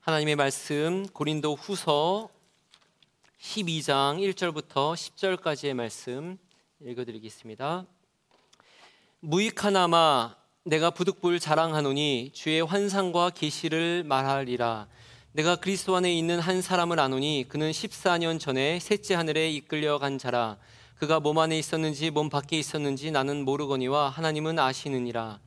하나님의 0.00 0.36
말씀 0.36 1.06
고린도 1.08 1.54
후서 1.54 2.28
12장 3.40 4.18
1절부터 4.20 4.94
10절까지의 4.94 5.74
말씀 5.74 6.38
읽어드리겠습니다. 6.82 7.86
무익하나마 9.20 10.36
내가 10.64 10.90
부득불 10.90 11.40
자랑하노니 11.40 12.30
주의 12.32 12.60
환상과 12.60 13.30
계시를 13.30 14.04
말하리라. 14.04 14.88
내가 15.32 15.56
그리스도 15.56 15.96
안에 15.96 16.12
있는 16.14 16.38
한 16.38 16.62
사람을 16.62 17.00
아노니 17.00 17.46
그는 17.48 17.70
14년 17.70 18.38
전에 18.38 18.78
셋째 18.78 19.14
하늘에 19.14 19.50
이끌려 19.50 19.98
간 19.98 20.16
자라. 20.16 20.58
그가 20.96 21.20
몸 21.20 21.38
안에 21.38 21.58
있었는지 21.58 22.10
몸 22.10 22.30
밖에 22.30 22.58
있었는지 22.58 23.10
나는 23.10 23.44
모르거니와 23.44 24.10
하나님은 24.10 24.58
아시느니라. 24.58 25.40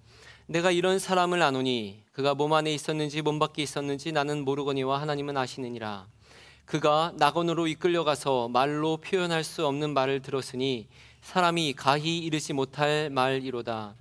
내가 0.50 0.71
이런 0.71 0.98
사람을 0.98 1.41
아노니 1.41 2.04
그가 2.14 2.34
몸 2.34 2.54
안에 2.54 2.73
있었는지 2.73 3.21
몸 3.21 3.38
밖에 3.38 3.61
있었는지 3.61 4.14
나는 4.14 4.46
모르거니와 4.46 5.01
하나님은 5.01 5.36
아시느니라. 5.36 6.07
그가 6.64 7.11
낙원으로 7.18 7.68
이끌려가서 7.68 8.47
말로 8.47 8.96
표현할 8.96 9.43
수 9.43 9.68
없는 9.68 9.93
말을 9.93 10.21
들었으니 10.21 10.88
사람이 11.21 11.74
가히 11.74 12.19
이르지 12.19 12.54
못할 12.54 13.10
말이로다. 13.10 13.96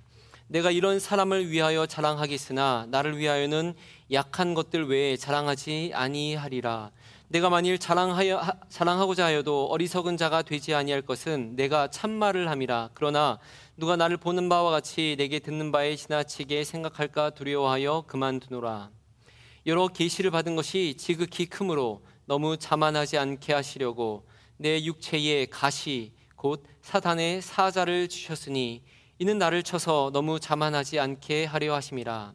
내가 0.47 0.71
이런 0.71 1.01
사람을 1.01 1.49
위하여 1.49 1.85
자랑하겠으나 1.85 2.87
나를 2.91 3.17
위하여는 3.17 3.73
약한 4.13 4.53
것들 4.53 4.87
외에 4.87 5.17
자랑하지 5.17 5.91
아니하리라. 5.93 6.91
내가 7.27 7.49
만일 7.49 7.77
자랑하여 7.77 8.41
자랑하고자 8.69 9.25
하여도 9.25 9.65
어리석은 9.65 10.15
자가 10.15 10.43
되지 10.43 10.73
아니할 10.73 11.01
것은 11.01 11.57
내가 11.57 11.89
참말을 11.89 12.49
함이라. 12.49 12.91
그러나 12.93 13.37
누가 13.79 13.95
나를 13.95 14.17
보는 14.17 14.49
바와 14.49 14.71
같이 14.71 15.13
내게 15.19 15.37
듣는 15.37 15.71
바에 15.71 15.95
지나치게 15.95 16.63
생각할까 16.63 17.29
두려워하여 17.29 18.05
그만두노라. 18.07 18.89
여러 19.67 19.87
계시를 19.87 20.31
받은 20.31 20.55
것이 20.55 20.95
지극히 20.97 21.45
크므로 21.45 22.03
너무 22.25 22.57
자만하지 22.57 23.19
않게 23.19 23.53
하시려고 23.53 24.27
내 24.57 24.83
육체에 24.83 25.45
가시 25.45 26.13
곧 26.35 26.65
사단의 26.81 27.43
사자를 27.43 28.07
주셨으니 28.07 28.81
이는 29.19 29.37
나를 29.37 29.61
쳐서 29.61 30.09
너무 30.11 30.39
자만하지 30.39 30.99
않게 30.99 31.45
하려 31.45 31.75
하심이라. 31.75 32.33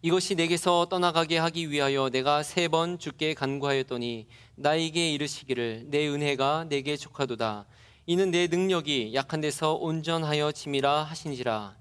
이것이 0.00 0.34
내게서 0.34 0.86
떠나가게 0.88 1.36
하기 1.36 1.70
위하여 1.70 2.08
내가 2.08 2.42
세 2.42 2.68
번 2.68 2.98
주께 2.98 3.34
간구하였더니 3.34 4.28
나에게 4.54 5.12
이르시기를 5.12 5.88
내 5.88 6.08
은혜가 6.08 6.66
내게 6.70 6.96
족하도다. 6.96 7.66
이는 8.10 8.30
내 8.30 8.46
능력이 8.46 9.12
약한 9.12 9.42
데서 9.42 9.74
온전하여 9.74 10.52
짐이라 10.52 11.02
하신지라. 11.02 11.76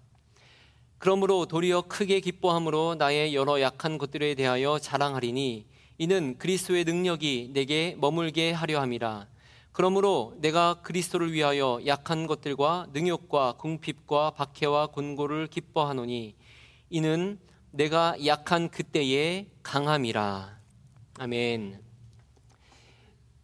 그러므로 0.98 1.46
도리어 1.46 1.84
크게 1.84 2.20
기뻐함으로 2.20 2.96
나의 2.96 3.34
여러 3.34 3.62
약한 3.62 3.98
것들에 3.98 4.36
대하여 4.36 4.78
자랑하리니 4.78 5.66
이는 5.98 6.38
그리스도의 6.38 6.84
능력이 6.84 7.52
내게 7.54 7.96
머물게 7.98 8.52
하려 8.52 8.82
함이라. 8.82 9.26
그러므로 9.72 10.36
내가 10.42 10.82
그리스도를 10.82 11.32
위하여 11.32 11.80
약한 11.86 12.28
것들과 12.28 12.88
능욕과 12.92 13.54
궁핍과 13.54 14.32
박해와 14.32 14.88
곤고를 14.88 15.48
기뻐하노니 15.48 16.36
이는 16.90 17.40
내가 17.72 18.18
약한 18.26 18.70
그때의 18.70 19.48
강함이라. 19.64 20.60
아멘. 21.20 21.87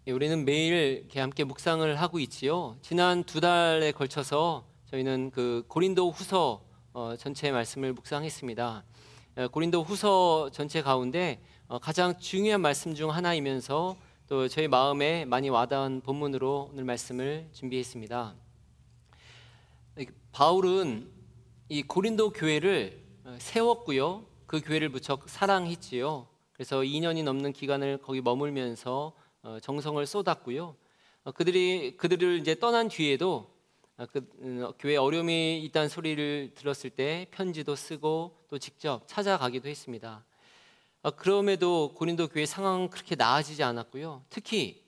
예, 0.05 0.11
우리는 0.11 0.43
매일 0.43 1.07
함께 1.15 1.45
묵상을 1.45 1.95
하고 2.01 2.19
있지요. 2.19 2.75
지난 2.81 3.23
두 3.23 3.39
달에 3.39 3.93
걸쳐서 3.93 4.65
저희는 4.87 5.31
그 5.31 5.63
고린도 5.69 6.11
후서 6.11 6.61
어, 6.91 7.15
전체 7.17 7.51
말씀을 7.51 7.93
묵상했습니다. 7.93 8.83
어, 9.37 9.47
고린도 9.47 9.81
후서 9.83 10.49
전체 10.51 10.81
가운데 10.81 11.41
어, 11.69 11.79
가장 11.79 12.19
중요한 12.19 12.59
말씀 12.59 12.93
중 12.93 13.11
하나이면서 13.11 13.95
또 14.27 14.49
저희 14.49 14.67
마음에 14.67 15.23
많이 15.23 15.47
와닿은 15.47 16.01
본문으로 16.01 16.71
오늘 16.73 16.83
말씀을 16.83 17.47
준비했습니다. 17.53 18.35
바울은 20.33 21.09
이 21.69 21.81
고린도 21.81 22.31
교회를 22.31 23.01
세웠고요. 23.37 24.25
그 24.47 24.59
교회를 24.59 24.89
무척 24.89 25.29
사랑했지요. 25.29 26.27
그래서 26.51 26.79
2년이 26.81 27.23
넘는 27.23 27.53
기간을 27.53 27.99
거기 27.99 28.19
머물면서 28.19 29.13
어, 29.15 29.22
정성을 29.61 30.05
쏟았고요. 30.05 30.75
어, 31.25 31.31
그들이 31.31 31.97
그들을 31.97 32.39
이제 32.39 32.55
떠난 32.55 32.87
뒤에도 32.87 33.51
어, 33.97 34.05
그 34.11 34.27
음, 34.39 34.71
교회 34.79 34.95
어려움이 34.95 35.63
있다는 35.65 35.89
소리를 35.89 36.53
들었을 36.55 36.89
때 36.89 37.27
편지도 37.31 37.75
쓰고 37.75 38.37
또 38.49 38.57
직접 38.57 39.03
찾아가기도 39.07 39.67
했습니다. 39.67 40.23
그럼에도 41.17 41.93
고린도 41.95 42.29
교회 42.29 42.45
상황은 42.45 42.89
그렇게 42.89 43.15
나아지지 43.15 43.61
않았고요. 43.61 44.23
특히 44.29 44.81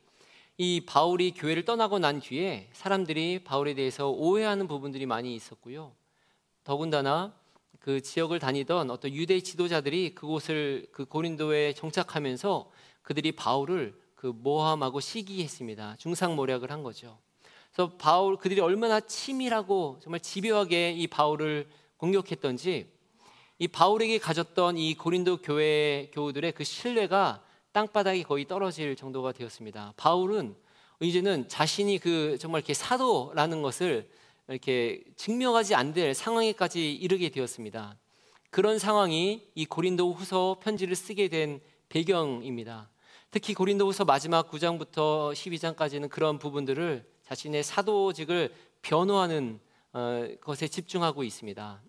이 0.57 0.85
바울이 0.85 1.31
교회를 1.31 1.65
떠나고 1.65 1.99
난 1.99 2.21
뒤에 2.21 2.69
사람들이 2.71 3.43
바울에 3.43 3.73
대해서 3.73 4.09
오해하는 4.09 4.69
부분들이 4.69 5.05
많이 5.05 5.35
있었고요. 5.35 5.91
더군다나 6.63 7.33
그 7.79 7.99
지역을 8.01 8.39
다니던 8.39 8.89
어떤 8.89 9.13
유대 9.13 9.41
지도자들이 9.41 10.15
그곳을 10.15 10.87
그 10.93 11.03
고린도에 11.03 11.73
정착하면서 11.73 12.71
그들이 13.01 13.33
바울을 13.33 14.04
그 14.25 14.33
모함하고 14.35 15.01
시기했습니다. 15.01 15.97
중상모략을 15.99 16.71
한 16.71 16.81
거죠. 16.81 17.19
그래서 17.71 17.95
바울 17.95 18.37
그들이 18.37 18.59
얼마나 18.59 18.99
치밀하고 18.99 19.99
정말 20.01 20.19
집요하게 20.19 20.93
이 20.93 21.05
바울을 21.05 21.69
공격했던지 21.97 22.89
이 23.59 23.67
바울에게 23.67 24.17
가졌던 24.17 24.79
이 24.79 24.95
고린도 24.95 25.43
교회 25.43 26.09
교우들의 26.11 26.53
그 26.53 26.63
신뢰가 26.63 27.43
땅바닥이 27.71 28.23
거의 28.23 28.47
떨어질 28.47 28.95
정도가 28.95 29.31
되었습니다. 29.31 29.93
바울은 29.95 30.55
이제는 31.01 31.47
자신이 31.47 31.99
그 31.99 32.39
정말 32.39 32.61
이렇게 32.61 32.73
사도라는 32.73 33.61
것을 33.61 34.09
이렇게 34.47 35.03
증명하지 35.17 35.75
안 35.75 35.93
될 35.93 36.15
상황에까지 36.15 36.93
이르게 36.93 37.29
되었습니다. 37.29 37.95
그런 38.49 38.79
상황이 38.79 39.47
이 39.53 39.65
고린도 39.65 40.13
후서 40.13 40.57
편지를 40.63 40.95
쓰게 40.95 41.27
된 41.27 41.61
배경입니다. 41.89 42.89
특히 43.31 43.53
고린도후서 43.53 44.05
마지막 44.05 44.49
9장부터 44.49 45.33
12장까지는 45.33 46.09
그런 46.09 46.39
부분들을 46.39 47.05
자신의 47.23 47.63
사도직을 47.63 48.53
변호하는 48.81 49.59
어, 49.93 50.27
것에 50.41 50.67
집중하고 50.67 51.23
있습니다. 51.23 51.81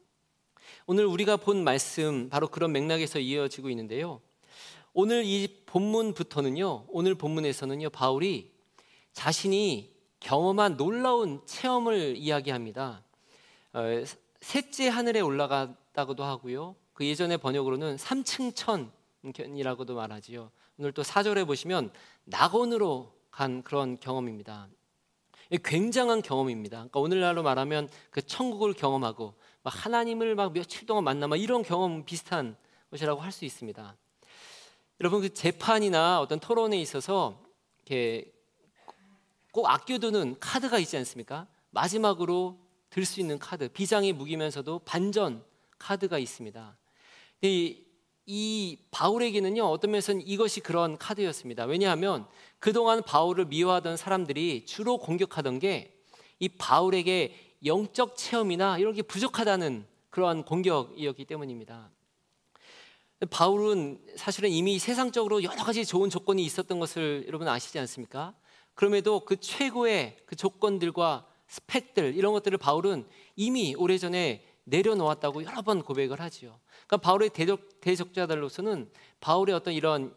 오늘 0.86 1.06
우리가 1.06 1.36
본 1.36 1.64
말씀 1.64 2.28
바로 2.28 2.48
그런 2.48 2.72
맥락에서 2.72 3.18
이어지고 3.18 3.70
있는데요. 3.70 4.20
오늘 4.92 5.24
이 5.24 5.62
본문부터는요. 5.66 6.86
오늘 6.88 7.14
본문에서는요. 7.14 7.90
바울이 7.90 8.52
자신이 9.12 9.94
경험한 10.20 10.76
놀라운 10.76 11.40
체험을 11.46 12.16
이야기합니다. 12.16 13.04
어, 13.72 13.82
셋째 14.40 14.88
하늘에 14.88 15.20
올라갔다고도 15.20 16.24
하고요. 16.24 16.76
그 16.92 17.04
예전의 17.04 17.38
번역으로는 17.38 17.98
삼층천이라고도 17.98 19.94
말하지요. 19.94 20.50
오늘 20.78 20.92
또 20.92 21.02
사절에 21.02 21.44
보시면 21.44 21.90
낙원으로 22.24 23.12
간 23.30 23.62
그런 23.62 23.98
경험입니다. 23.98 24.68
굉장한 25.64 26.22
경험입니다. 26.22 26.76
그러니까 26.78 27.00
오늘날로 27.00 27.42
말하면 27.42 27.88
그 28.10 28.20
천국을 28.20 28.74
경험하고 28.74 29.34
하나님을 29.64 30.34
막 30.34 30.52
며칠 30.52 30.86
동안 30.86 31.04
만나 31.04 31.26
막 31.26 31.36
이런 31.36 31.62
경험 31.62 32.04
비슷한 32.04 32.56
것이라고 32.90 33.20
할 33.20 33.32
수 33.32 33.44
있습니다. 33.44 33.96
여러분 35.00 35.20
그 35.20 35.32
재판이나 35.32 36.20
어떤 36.20 36.40
토론에 36.40 36.80
있어서 36.80 37.42
이렇게 37.84 38.32
꼭 39.52 39.68
아껴두는 39.68 40.36
카드가 40.40 40.78
있지 40.78 40.96
않습니까? 40.98 41.46
마지막으로 41.70 42.58
들 42.90 43.04
수 43.04 43.20
있는 43.20 43.38
카드, 43.38 43.68
비장의 43.68 44.12
무기면서도 44.14 44.80
반전 44.80 45.44
카드가 45.78 46.18
있습니다. 46.18 46.76
이, 47.42 47.85
이 48.26 48.78
바울에게는요 48.90 49.64
어떤 49.64 49.92
면에서는 49.92 50.26
이것이 50.26 50.60
그런 50.60 50.98
카드였습니다. 50.98 51.64
왜냐하면 51.64 52.26
그동안 52.58 53.02
바울을 53.02 53.46
미워하던 53.46 53.96
사람들이 53.96 54.66
주로 54.66 54.98
공격하던 54.98 55.58
게 55.58 55.96
이 56.38 56.48
바울에게 56.48 57.34
영적 57.64 58.16
체험이나 58.16 58.78
이런 58.78 58.94
게 58.94 59.02
부족하다는 59.02 59.86
그러한 60.10 60.44
공격이었기 60.44 61.24
때문입니다. 61.24 61.90
바울은 63.30 63.98
사실은 64.16 64.50
이미 64.50 64.78
세상적으로 64.78 65.42
여러 65.42 65.64
가지 65.64 65.86
좋은 65.86 66.10
조건이 66.10 66.44
있었던 66.44 66.78
것을 66.78 67.24
여러분 67.26 67.48
아시지 67.48 67.78
않습니까? 67.78 68.34
그럼에도 68.74 69.20
그 69.20 69.40
최고의 69.40 70.18
그 70.26 70.36
조건들과 70.36 71.26
스펙들 71.48 72.14
이런 72.14 72.34
것들을 72.34 72.58
바울은 72.58 73.06
이미 73.36 73.74
오래전에 73.74 74.45
내려놓았다고 74.66 75.44
여러 75.44 75.62
번 75.62 75.82
고백을 75.82 76.20
하지요. 76.20 76.58
그러니까 76.86 76.96
바울의 76.98 77.30
대적, 77.30 77.80
대적자들로서는 77.80 78.90
바울의 79.20 79.54
어떤 79.54 79.74
이런 79.74 80.14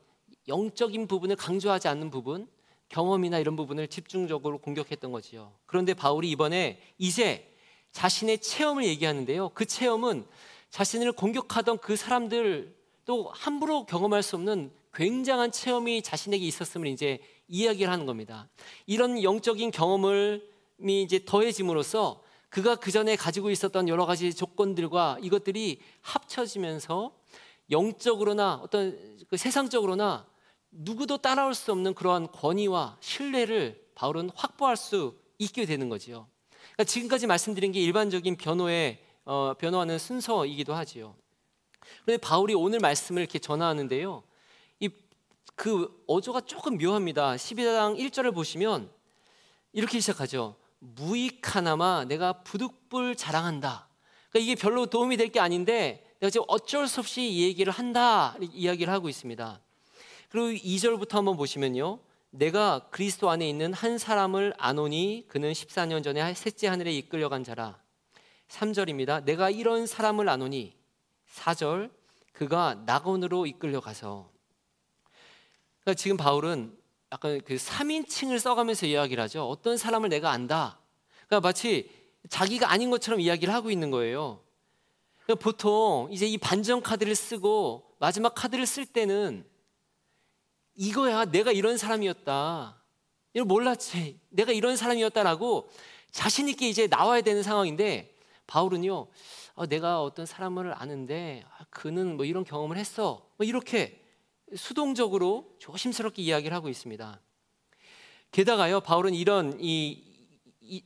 영적인 0.47 1.07
부분을 1.07 1.35
강조하지 1.35 1.87
않는 1.87 2.09
부분, 2.09 2.47
경험이나 2.89 3.37
이런 3.37 3.55
부분을 3.55 3.87
집중적으로 3.87 4.57
공격했던 4.57 5.11
거지요. 5.11 5.53
그런데 5.65 5.93
바울이 5.93 6.29
이번에 6.31 6.81
이제 6.97 7.53
자신의 7.91 8.39
체험을 8.39 8.85
얘기하는데요. 8.85 9.49
그 9.49 9.65
체험은 9.65 10.25
자신을 10.71 11.11
공격하던 11.11 11.77
그 11.79 11.95
사람들 11.95 12.75
또 13.05 13.29
함부로 13.33 13.85
경험할 13.85 14.23
수 14.23 14.35
없는 14.35 14.71
굉장한 14.93 15.51
체험이 15.51 16.01
자신에게 16.01 16.43
있었음을 16.45 16.87
이제 16.87 17.19
이야기를 17.47 17.91
하는 17.91 18.05
겁니다. 18.05 18.49
이런 18.85 19.21
영적인 19.21 19.71
경험을 19.71 20.47
이제 20.87 21.23
더해짐으로써 21.25 22.21
그가 22.49 22.75
그 22.75 22.91
전에 22.91 23.15
가지고 23.15 23.51
있었던 23.51 23.87
여러 23.87 24.05
가지 24.05 24.33
조건들과 24.33 25.17
이것들이 25.21 25.81
합쳐지면서 26.01 27.15
영적으로나 27.71 28.59
어떤 28.63 29.17
그 29.29 29.37
세상적으로나 29.37 30.25
누구도 30.71 31.17
따라올 31.17 31.53
수 31.53 31.71
없는 31.71 31.93
그러한 31.93 32.31
권위와 32.31 32.97
신뢰를 32.99 33.87
바울은 33.95 34.31
확보할 34.35 34.77
수 34.77 35.17
있게 35.37 35.65
되는 35.65 35.89
거지요. 35.89 36.27
그러니까 36.73 36.83
지금까지 36.85 37.27
말씀드린 37.27 37.71
게 37.71 37.79
일반적인 37.81 38.37
변호의 38.37 38.99
어, 39.25 39.53
변호하는 39.59 39.99
순서이기도 39.99 40.73
하지요. 40.73 41.15
그런데 42.03 42.19
바울이 42.19 42.55
오늘 42.55 42.79
말씀을 42.79 43.21
이렇게 43.21 43.39
전하는데요. 43.39 44.23
이 44.79 44.89
그 45.59 46.03
어조가 46.07 46.41
조금 46.41 46.77
묘합니다. 46.77 47.35
12장 47.35 47.99
1절을 47.99 48.33
보시면 48.33 48.89
이렇게 49.73 49.99
시작하죠. 49.99 50.55
무익 50.79 51.55
하나마 51.55 52.05
내가 52.05 52.41
부득불 52.43 53.15
자랑한다. 53.15 53.87
그러니까 54.29 54.51
이게 54.51 54.55
별로 54.55 54.85
도움이 54.85 55.17
될 55.17 55.29
게 55.29 55.39
아닌데 55.39 56.03
내가 56.19 56.29
지금 56.29 56.45
어쩔 56.47 56.87
수 56.87 56.99
없이 56.99 57.21
이 57.29 57.43
얘기를 57.43 57.71
한다 57.71 58.35
이야기를 58.39 58.91
하고 58.91 59.09
있습니다. 59.09 59.59
그리고 60.29 60.47
2절부터 60.63 61.13
한번 61.13 61.37
보시면요. 61.37 61.99
내가 62.31 62.87
그리스도 62.91 63.29
안에 63.29 63.49
있는 63.49 63.73
한 63.73 63.97
사람을 63.97 64.53
아노니 64.57 65.25
그는 65.27 65.51
14년 65.51 66.03
전에 66.03 66.33
셋째 66.33 66.67
하늘에 66.67 66.91
이끌려간 66.93 67.43
자라. 67.43 67.81
3절입니다. 68.49 69.23
내가 69.23 69.49
이런 69.49 69.87
사람을 69.87 70.29
아노니 70.29 70.75
4절 71.33 71.91
그가 72.33 72.75
낙원으로 72.85 73.45
이끌려가서 73.47 74.29
그러니까 75.81 75.93
지금 75.99 76.17
바울은 76.17 76.77
약간 77.11 77.41
그 77.43 77.55
3인칭을 77.55 78.39
써가면서 78.39 78.85
이야기를 78.85 79.23
하죠. 79.23 79.49
어떤 79.49 79.77
사람을 79.77 80.09
내가 80.09 80.31
안다. 80.31 80.79
그러니까 81.27 81.47
마치 81.47 81.89
자기가 82.29 82.71
아닌 82.71 82.89
것처럼 82.89 83.19
이야기를 83.19 83.53
하고 83.53 83.71
있는 83.71 83.89
거예요. 83.91 84.43
그러니까 85.23 85.43
보통 85.43 86.07
이제 86.11 86.27
이 86.27 86.37
반전 86.37 86.81
카드를 86.81 87.15
쓰고 87.15 87.95
마지막 87.99 88.35
카드를 88.35 88.65
쓸 88.65 88.85
때는 88.85 89.45
이거야 90.75 91.25
내가 91.25 91.51
이런 91.51 91.77
사람이었다. 91.77 92.81
이걸 93.33 93.45
몰랐지. 93.45 94.19
내가 94.29 94.51
이런 94.51 94.75
사람이었다라고 94.75 95.69
자신 96.11 96.47
있게 96.49 96.69
이제 96.69 96.87
나와야 96.87 97.21
되는 97.21 97.43
상황인데 97.43 98.15
바울은요. 98.47 99.07
어, 99.55 99.65
내가 99.67 100.01
어떤 100.01 100.25
사람을 100.25 100.73
아는데 100.73 101.43
아, 101.57 101.65
그는 101.69 102.17
뭐 102.17 102.25
이런 102.25 102.43
경험을 102.43 102.77
했어. 102.77 103.29
뭐 103.37 103.45
이렇게 103.45 104.03
수동적으로 104.55 105.55
조심스럽게 105.59 106.21
이야기를 106.21 106.55
하고 106.55 106.69
있습니다. 106.69 107.21
게다가요. 108.31 108.81
바울은 108.81 109.13
이런 109.13 109.57
이 109.59 110.03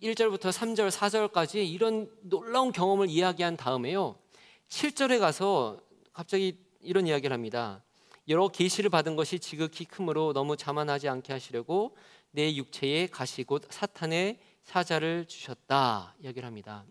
1절부터 0.02 0.52
3절, 0.52 0.90
4절까지 0.90 1.70
이런 1.70 2.10
놀라운 2.22 2.72
경험을 2.72 3.10
이야기한 3.10 3.58
다음에요. 3.58 4.18
7절에 4.70 5.20
가서 5.20 5.80
갑자기 6.14 6.58
이런 6.82 7.06
이야기를 7.08 7.34
합니다. 7.34 7.84
여러 8.30 8.48
계시를 8.48 8.90
받은 8.90 9.16
것이 9.16 9.40
지극히 9.40 9.84
크므로 9.84 10.32
너무 10.32 10.56
자만하지 10.56 11.10
않게 11.10 11.34
하시려고 11.34 11.98
내 12.32 12.56
육체에 12.56 13.08
가시 13.08 13.44
곧 13.44 13.68
사탄의 13.70 14.40
사자를 14.64 15.26
주셨다 15.28 16.16
이야기를 16.22 16.48
합니다. 16.48 16.86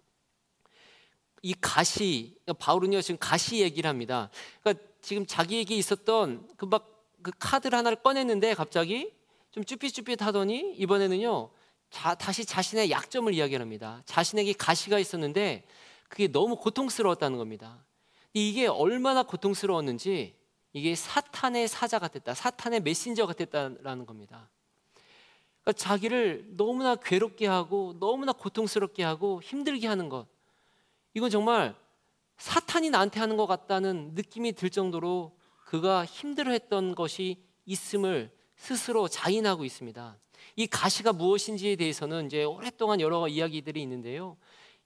이 1.41 1.55
가시 1.55 2.37
바울은요 2.59 3.01
지금 3.01 3.19
가시 3.19 3.61
얘기를 3.61 3.89
합니다. 3.89 4.31
그러니까 4.63 4.85
지금 5.03 5.27
자기에게 5.27 5.77
있었던 5.77 6.49
그 6.57 6.65
막그 6.65 6.93
그 7.23 7.31
카드를 7.39 7.77
하나를 7.77 8.03
꺼냈는데 8.03 8.55
갑자기 8.55 9.13
좀 9.51 9.65
쭈삣쭈삣 9.65 10.23
하더니 10.23 10.75
이번에는요 10.77 11.51
자, 11.91 12.15
다시 12.15 12.47
자신의 12.47 12.91
약점을 12.91 13.33
이야기합니다. 13.35 14.03
자신에게 14.07 14.55
가시가 14.55 14.99
있었는데 14.99 15.67
그게 16.09 16.27
너무 16.27 16.57
고통스러웠다는 16.57 17.37
겁니다. 17.37 17.85
이게 18.33 18.67
얼마나 18.67 19.23
고통스러웠는지 19.23 20.35
이게 20.73 20.95
사탄의 20.95 21.69
사자가 21.69 22.09
됐다. 22.09 22.33
사탄의 22.33 22.81
메신저가 22.81 23.35
됐다라는 23.35 24.07
겁니다. 24.07 24.49
그러니까 25.63 25.73
자기를 25.79 26.47
너무나 26.57 26.97
괴롭게 26.97 27.47
하고 27.47 27.95
너무나 28.01 28.33
고통스럽게 28.33 29.03
하고 29.03 29.43
힘들게 29.43 29.87
하는 29.87 30.09
것. 30.09 30.27
이건 31.13 31.29
정말 31.29 31.77
사탄이 32.43 32.91
나한테 32.91 33.21
하는 33.21 33.37
것 33.37 33.47
같다는 33.47 34.15
느낌이 34.15 34.55
들 34.55 34.69
정도로 34.69 35.39
그가 35.65 36.05
힘들어했던 36.05 36.97
것이 36.97 37.41
있음을 37.67 38.33
스스로 38.57 39.07
자인하고 39.07 39.65
있습니다. 39.65 40.19
이 40.57 40.67
가시가 40.67 41.13
무엇인지에 41.13 41.77
대해서는 41.77 42.27
이제 42.27 42.43
오랫동안 42.43 43.01
여러 43.01 43.29
이야기들이 43.29 43.81
있는데요. 43.83 44.37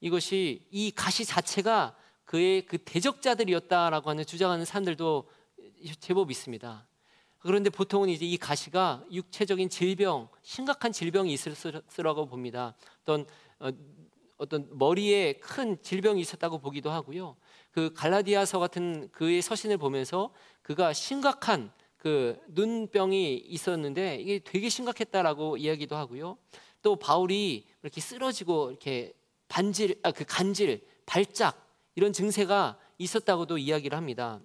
이것이 0.01 0.67
이 0.71 0.91
가시 0.91 1.25
자체가 1.25 1.97
그의 2.27 2.67
그 2.67 2.77
대적자들이었다라고 2.77 4.11
하는 4.11 4.27
주장하는 4.27 4.67
사람들도 4.67 5.27
제법 5.99 6.31
있습니다. 6.31 6.87
그런데 7.39 7.71
보통은 7.71 8.11
이제 8.11 8.27
이 8.27 8.37
가시가 8.37 9.03
육체적인 9.11 9.71
질병, 9.71 10.29
심각한 10.43 10.93
질병이 10.93 11.33
있을수라고 11.33 12.27
봅니다. 12.27 12.75
어떤 13.01 13.25
어, 13.61 13.71
어떤 14.39 14.69
머리에 14.71 15.35
큰 15.35 15.81
질병이 15.83 16.21
있었다고 16.21 16.59
보기도 16.59 16.91
하고요. 16.91 17.37
그 17.77 17.93
갈라디아서 17.93 18.59
같은 18.59 19.11
그의 19.13 19.43
서신을 19.43 19.77
보면서 19.77 20.31
그가 20.63 20.95
심각한 20.95 21.71
그 21.99 22.41
눈병이 22.49 23.37
있었는데 23.37 24.17
이게 24.17 24.39
되게 24.39 24.71
심각했다라고 24.71 25.59
이야기도 25.59 25.95
하고요. 25.95 26.39
또 26.81 26.97
바울이 26.97 27.67
이렇게 27.83 28.01
쓰러지고 28.01 28.71
이렇게 28.71 29.13
반질, 29.49 30.01
아, 30.05 30.11
그 30.11 30.25
간질, 30.25 30.87
발작 31.05 31.69
이런 31.97 32.15
증세가 32.15 32.79
있었다고도 32.97 33.59
이야기를 33.59 33.95
합니다. 33.95 34.41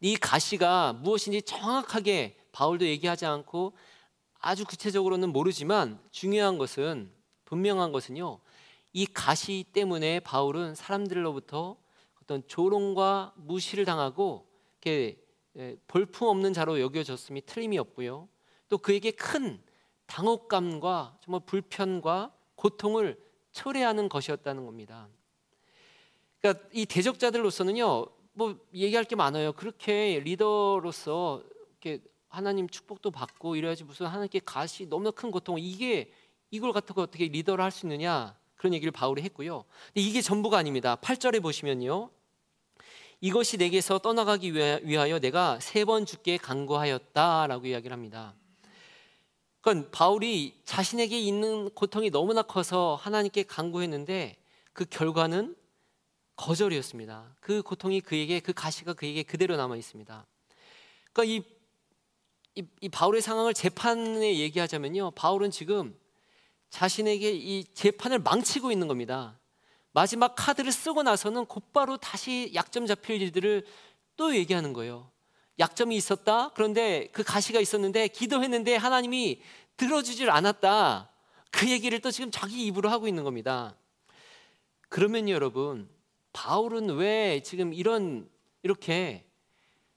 이 0.00 0.16
가시가 0.16 0.94
무엇인지 0.94 1.42
정확하게 1.42 2.36
바울도 2.50 2.84
얘기하지 2.84 3.26
않고 3.26 3.74
아주 4.40 4.64
구체적으로는 4.64 5.28
모르지만 5.28 6.00
중요한 6.10 6.58
것은 6.58 7.12
분명한 7.44 7.92
것은요. 7.92 8.40
이 8.92 9.06
가시 9.06 9.64
때문에 9.72 10.18
바울은 10.18 10.74
사람들로부터 10.74 11.76
어떤 12.30 12.46
조롱과 12.46 13.34
무시를 13.38 13.84
당하고 13.84 14.46
이렇게 14.80 15.20
예, 15.56 15.76
볼품 15.88 16.28
없는 16.28 16.52
자로 16.52 16.80
여겨졌음이 16.80 17.44
틀림이 17.44 17.76
없고요. 17.76 18.28
또 18.68 18.78
그에게 18.78 19.10
큰 19.10 19.60
당혹감과 20.06 21.18
정말 21.24 21.40
불편과 21.44 22.32
고통을 22.54 23.20
초래하는 23.50 24.08
것이었다는 24.08 24.64
겁니다. 24.64 25.08
그러니까 26.40 26.68
이 26.72 26.86
대적자들로서는요, 26.86 28.06
뭐 28.34 28.56
얘기할 28.74 29.02
게 29.04 29.16
많아요. 29.16 29.52
그렇게 29.52 30.20
리더로서 30.20 31.42
이렇게 31.82 32.00
하나님 32.28 32.68
축복도 32.68 33.10
받고 33.10 33.56
이래야지 33.56 33.82
무슨 33.82 34.06
하나님께 34.06 34.42
가시 34.44 34.86
너무나 34.86 35.10
큰 35.10 35.32
고통 35.32 35.56
이게 35.58 36.12
이걸 36.52 36.72
갖다가 36.72 37.02
어떻게 37.02 37.26
리더를 37.26 37.64
할 37.64 37.72
수 37.72 37.86
있느냐 37.86 38.38
그런 38.54 38.72
얘기를 38.72 38.92
바울이 38.92 39.20
했고요. 39.22 39.64
근데 39.86 40.00
이게 40.00 40.20
전부가 40.20 40.58
아닙니다. 40.58 40.94
8절에 40.94 41.42
보시면요. 41.42 42.10
이것이 43.20 43.58
내게서 43.58 43.98
떠나가기 43.98 44.54
위하여 44.54 45.18
내가 45.18 45.60
세번 45.60 46.06
죽게 46.06 46.38
간구하였다라고 46.38 47.66
이야기를 47.66 47.92
합니다. 47.92 48.34
그건 49.60 49.90
바울이 49.90 50.58
자신에게 50.64 51.18
있는 51.20 51.68
고통이 51.70 52.10
너무나 52.10 52.40
커서 52.42 52.94
하나님께 52.94 53.42
간구했는데 53.42 54.36
그 54.72 54.86
결과는 54.86 55.54
거절이었습니다. 56.36 57.36
그 57.40 57.60
고통이 57.62 58.00
그에게 58.00 58.40
그 58.40 58.54
가시가 58.54 58.94
그에게 58.94 59.22
그대로 59.22 59.56
남아 59.56 59.76
있습니다. 59.76 60.26
그러니까 61.12 61.34
이, 61.34 61.42
이, 62.54 62.66
이 62.80 62.88
바울의 62.88 63.20
상황을 63.20 63.52
재판에 63.52 64.38
얘기하자면요, 64.38 65.10
바울은 65.10 65.50
지금 65.50 65.94
자신에게 66.70 67.32
이 67.32 67.64
재판을 67.74 68.20
망치고 68.20 68.72
있는 68.72 68.88
겁니다. 68.88 69.39
마지막 69.92 70.34
카드를 70.36 70.72
쓰고 70.72 71.02
나서는 71.02 71.46
곧바로 71.46 71.96
다시 71.96 72.50
약점 72.54 72.86
잡힐 72.86 73.20
일들을 73.22 73.66
또 74.16 74.34
얘기하는 74.34 74.72
거예요. 74.72 75.10
약점이 75.58 75.96
있었다. 75.96 76.50
그런데 76.50 77.08
그 77.12 77.22
가시가 77.22 77.60
있었는데 77.60 78.08
기도했는데 78.08 78.76
하나님이 78.76 79.42
들어주질 79.76 80.30
않았다. 80.30 81.10
그 81.50 81.70
얘기를 81.70 82.00
또 82.00 82.10
지금 82.10 82.30
자기 82.30 82.64
입으로 82.66 82.88
하고 82.88 83.08
있는 83.08 83.24
겁니다. 83.24 83.76
그러면 84.88 85.28
여러분, 85.28 85.88
바울은 86.32 86.96
왜 86.96 87.42
지금 87.42 87.74
이런 87.74 88.28
이렇게 88.62 89.26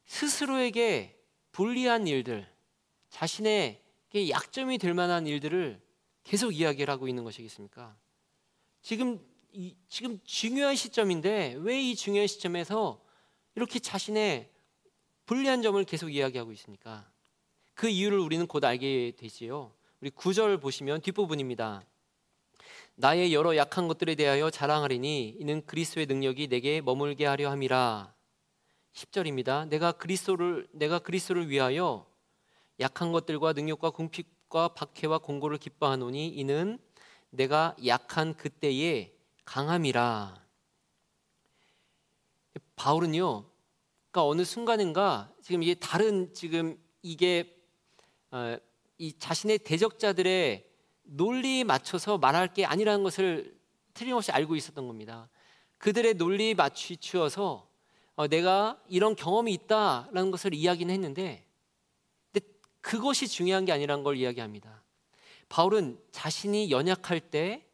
스스로에게 0.06 1.20
불리한 1.52 2.08
일들, 2.08 2.48
자신의 3.10 3.82
약점이 4.30 4.78
될 4.80 4.94
만한 4.94 5.28
일들을 5.28 5.82
계속 6.24 6.52
이야기를 6.52 6.92
하고 6.92 7.08
있는 7.08 7.24
것이겠습니까? 7.24 7.96
지금 8.82 9.20
이, 9.54 9.76
지금 9.88 10.20
중요한 10.24 10.76
시점인데 10.76 11.58
왜 11.60 11.80
이 11.80 11.96
중요한 11.96 12.28
시점에서 12.28 13.00
이렇게 13.56 13.80
자신의 13.80 14.50
불리한 15.26 15.62
점을 15.62 15.82
계속 15.84 16.10
이야기하고 16.10 16.52
있으니까 16.52 17.10
그 17.76 17.88
이유를 17.88 18.18
우리는 18.20 18.46
곧 18.48 18.64
알게 18.64 19.14
되지요. 19.18 19.74
우리 20.02 20.10
구절 20.10 20.60
보시면 20.60 21.02
뒷부분입니다. 21.02 21.84
나의 22.96 23.34
여러 23.34 23.56
약한 23.56 23.88
것들에 23.88 24.16
대하여 24.16 24.50
자랑하리니 24.50 25.38
이는 25.40 25.66
그리스도의 25.66 26.06
능력이 26.08 26.48
내게 26.48 26.82
머물게 26.82 27.26
하려 27.26 27.50
함이라. 27.52 28.14
10절입니다. 28.94 29.68
내가 29.70 29.92
그리스도를 29.94 30.68
내가 30.72 31.00
그리스도를 31.00 31.50
위하여 31.50 32.08
약한 32.80 33.12
것들과 33.12 33.54
능력과 33.54 33.92
궁핍과 33.92 34.70
박해와 34.70 35.20
공고를 35.20 35.58
기뻐하노니 35.58 36.28
이는 36.30 36.80
내가 37.30 37.76
약한 37.86 38.36
그때에 38.36 39.13
강함이라. 39.46 40.44
바울은요. 42.76 43.46
그러니까 44.12 44.28
어느 44.28 44.44
순간인가 44.44 45.32
지금 45.42 45.64
이게 45.64 45.74
다른 45.76 46.34
지금 46.34 46.78
이게 47.02 47.58
어, 48.32 48.58
이 48.98 49.14
자신의 49.18 49.60
대적자들의 49.60 50.70
논리에 51.04 51.64
맞춰서 51.64 52.18
말할 52.18 52.54
게 52.54 52.66
아니라는 52.66 53.04
것을 53.04 53.58
틀림없이 53.94 54.32
알고 54.32 54.56
있었던 54.56 54.88
겁니다. 54.88 55.30
그들의 55.78 56.16
논리에 56.16 56.54
맞추어서 56.54 57.70
어, 58.16 58.28
내가 58.28 58.80
이런 58.88 59.16
경험이 59.16 59.54
있다라는 59.54 60.32
것을 60.32 60.54
이야기는 60.54 60.94
했는데 60.94 61.46
근데 62.32 62.48
그것이 62.82 63.28
중요한 63.28 63.66
게 63.66 63.72
아니라는 63.72 64.04
걸 64.04 64.18
이야기합니다. 64.18 64.84
바울은 65.50 66.00
자신이 66.12 66.72
연약할 66.72 67.20
때 67.20 67.68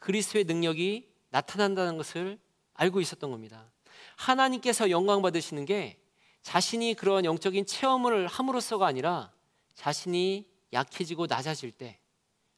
그리스도의 0.00 0.44
능력이 0.44 1.08
나타난다는 1.30 1.96
것을 1.96 2.38
알고 2.74 3.00
있었던 3.00 3.30
겁니다. 3.30 3.70
하나님께서 4.16 4.90
영광 4.90 5.22
받으시는 5.22 5.64
게 5.64 5.98
자신이 6.42 6.94
그런 6.94 7.24
영적인 7.24 7.66
체험을 7.66 8.26
함으로써가 8.26 8.86
아니라 8.86 9.32
자신이 9.74 10.48
약해지고 10.72 11.26
낮아질 11.26 11.72
때 11.72 11.98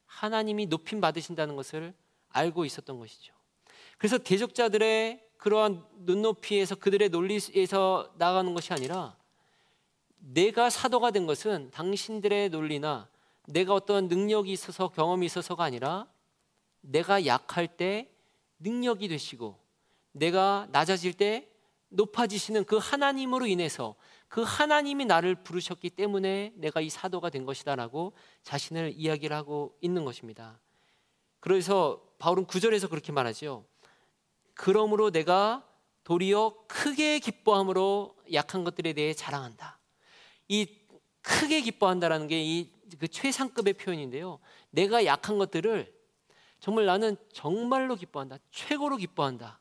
하나님이 0.05 0.67
높임 0.67 1.01
받으신다는 1.01 1.55
것을 1.55 1.93
알고 2.29 2.65
있었던 2.65 2.97
것이죠. 2.99 3.33
그래서 3.97 4.17
대적자들의 4.17 5.21
그러한 5.37 5.85
눈높이에서 5.99 6.75
그들의 6.75 7.09
논리에서 7.09 8.13
나가는 8.17 8.53
것이 8.53 8.71
아니라 8.71 9.17
내가 10.17 10.69
사도가 10.69 11.11
된 11.11 11.25
것은 11.25 11.69
당신들의 11.71 12.49
논리나 12.49 13.09
내가 13.47 13.73
어떤 13.73 14.07
능력이 14.07 14.51
있어서 14.51 14.87
경험이 14.87 15.25
있어서가 15.25 15.65
아니라 15.65 16.07
내가 16.83 17.25
약할 17.25 17.67
때 17.67 18.09
능력이 18.59 19.07
되시고 19.07 19.59
내가 20.11 20.67
낮아질 20.71 21.13
때 21.13 21.49
높아지시는 21.89 22.65
그 22.65 22.77
하나님으로 22.77 23.47
인해서 23.47 23.95
그 24.27 24.41
하나님이 24.41 25.05
나를 25.05 25.35
부르셨기 25.43 25.91
때문에 25.91 26.53
내가 26.55 26.81
이 26.81 26.89
사도가 26.89 27.29
된 27.29 27.45
것이다라고 27.45 28.13
자신을 28.43 28.93
이야기를 28.95 29.35
하고 29.35 29.77
있는 29.81 30.05
것입니다. 30.05 30.59
그래서 31.39 32.03
바울은 32.19 32.45
구절에서 32.45 32.87
그렇게 32.87 33.11
말하죠. 33.11 33.65
그러므로 34.53 35.11
내가 35.11 35.67
도리어 36.03 36.55
크게 36.67 37.19
기뻐함으로 37.19 38.15
약한 38.33 38.63
것들에 38.63 38.93
대해 38.93 39.13
자랑한다. 39.13 39.79
이 40.47 40.67
크게 41.21 41.61
기뻐한다라는 41.61 42.27
게 42.27 42.43
이 42.43 42.83
그 42.97 43.07
최상급의 43.07 43.73
표현인데요. 43.73 44.39
내가 44.69 45.05
약한 45.05 45.37
것들을 45.37 45.92
정말 46.63 46.85
나는 46.85 47.17
정말로 47.33 47.93
기뻐한다. 47.93 48.37
최고로 48.49 48.95
기뻐한다. 48.95 49.59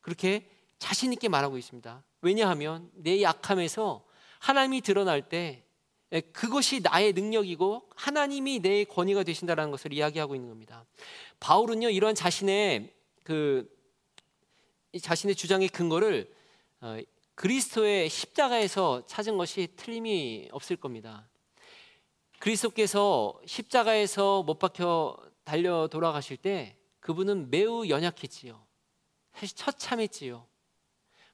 그렇게 0.00 0.50
자신 0.80 1.12
있게 1.12 1.28
말하고 1.28 1.56
있습니다. 1.56 2.02
왜냐하면 2.20 2.90
내 2.94 3.22
약함에서 3.22 4.04
하나님이 4.40 4.80
드러날 4.80 5.28
때 5.28 5.64
그것이 6.32 6.80
나의 6.80 7.12
능력이고 7.12 7.90
하나님이 7.94 8.58
내 8.58 8.82
권위가 8.82 9.22
되신다라는 9.22 9.70
것을 9.70 9.92
이야기하고 9.92 10.34
있는 10.34 10.48
겁니다. 10.48 10.84
바울은요 11.38 11.90
이러한 11.90 12.16
자신의 12.16 12.92
그 13.22 13.72
자신의 15.00 15.36
주장의 15.36 15.68
근거를 15.68 16.34
어, 16.80 16.98
그리스도의 17.36 18.08
십자가에서 18.08 19.06
찾은 19.06 19.36
것이 19.36 19.68
틀림이 19.76 20.48
없을 20.50 20.74
겁니다. 20.74 21.28
그리스도께서 22.40 23.40
십자가에서 23.46 24.42
못 24.42 24.58
박혀 24.58 25.16
달려 25.46 25.86
돌아가실 25.86 26.36
때 26.36 26.76
그분은 26.98 27.50
매우 27.50 27.88
연약했지요. 27.88 28.66
처참했지요. 29.54 30.44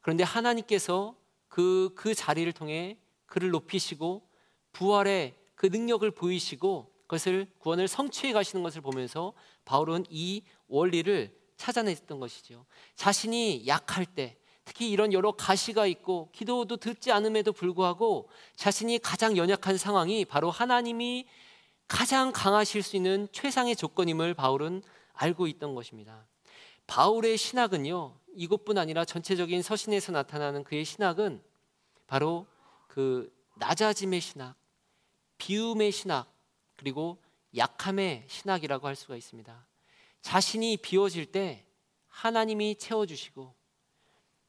그런데 0.03 0.23
하나님께서 0.23 1.17
그, 1.49 1.91
그 1.97 2.15
자리를 2.15 2.53
통해 2.53 2.99
그를 3.25 3.51
높이시고 3.51 4.29
부활의 4.73 5.35
그 5.55 5.67
능력을 5.67 6.09
보이시고 6.11 6.93
그것을 7.03 7.51
구원을 7.59 7.89
성취해 7.89 8.35
가시는 8.35 8.63
것을 8.63 8.83
보면서 8.83 9.33
바울은 9.65 10.05
이 10.11 10.43
원리를 10.69 11.35
찾아냈던 11.57 12.21
것이죠. 12.21 12.67
자신이 12.95 13.67
약할 13.67 14.05
때 14.05 14.37
특히 14.67 14.91
이런 14.91 15.15
여러 15.15 15.33
가시가 15.33 15.87
있고 15.87 16.29
기도도 16.33 16.77
듣지 16.77 17.13
않음에도 17.13 17.53
불구하고 17.53 18.29
자신이 18.57 18.99
가장 18.99 19.39
연약한 19.39 19.79
상황이 19.79 20.27
바로 20.27 20.51
하나님이 20.51 21.27
가장 21.89 22.33
강하실 22.33 22.83
수 22.83 22.97
있는 22.97 23.29
최상의 23.33 23.77
조건임을 23.77 24.35
바울은 24.35 24.83
알고 25.15 25.47
있던 25.47 25.75
것입니다. 25.75 26.27
바울의 26.87 27.37
신학은요, 27.37 28.19
이것뿐 28.35 28.79
아니라 28.79 29.05
전체적인 29.05 29.63
서신에서 29.63 30.13
나타나는 30.13 30.65
그의 30.65 30.85
신학은 30.85 31.43
바로 32.07 32.47
그 32.89 33.33
낮아짐의 33.57 34.21
신학, 34.21 34.57
비움의 35.39 35.93
신학, 35.93 36.33
그리고 36.77 37.23
약함의 37.57 38.25
신학이라고 38.27 38.87
할 38.87 38.97
수가 38.97 39.17
있습니다. 39.17 39.67
자신이 40.23 40.79
비워질 40.79 41.27
때 41.27 41.65
하나님이 42.09 42.77
채워주시고, 42.77 43.55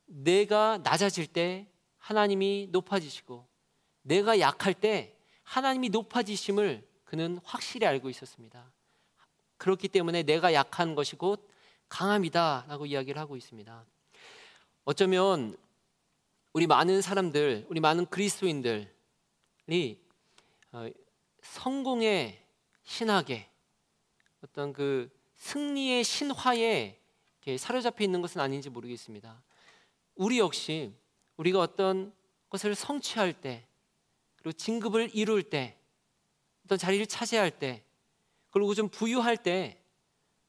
내가 0.06 0.80
낮아질 0.84 1.28
때 1.28 1.68
하나님이 1.98 2.70
높아지시고, 2.72 3.48
내가 4.02 4.40
약할 4.40 4.74
때 4.74 5.16
하나님이 5.44 5.90
높아지심을 5.90 6.88
그는 7.14 7.40
확실히 7.44 7.86
알고 7.86 8.10
있었습니다. 8.10 8.74
그렇기 9.58 9.88
때문에 9.88 10.24
내가 10.24 10.52
약한 10.52 10.96
것이 10.96 11.16
곧 11.16 11.48
강함이다라고 11.88 12.88
이야기를 12.88 13.22
하고 13.22 13.38
있습니다. 13.38 13.86
어쩌면 14.84 15.56
우리 16.54 16.66
많은 16.66 17.04
사람들, 17.04 17.68
우리 17.70 17.80
많은 17.80 18.08
그리스도인들이 18.08 18.88
어, 20.72 20.90
성공의 21.44 22.44
신학에 22.82 23.48
어떤 24.44 24.74
그 24.74 25.08
승리의 25.36 26.04
신화에 26.04 27.00
사로잡혀 27.60 28.06
있는 28.06 28.24
것은 28.24 28.42
아닌지 28.42 28.72
모르겠습니다. 28.72 29.40
우리 30.16 30.40
역시 30.40 30.92
우리가 31.38 31.60
어떤 31.60 32.12
것을 32.50 32.74
성취할 32.74 33.34
때 33.40 33.68
그리고 34.38 34.54
진급을 34.54 35.12
이룰 35.14 35.44
때 35.44 35.78
어떤 36.66 36.78
자리를 36.78 37.06
차지할 37.06 37.52
때 37.52 37.84
그리고 38.52 38.74
좀 38.74 38.90
부유할 38.90 39.38
때 39.38 39.84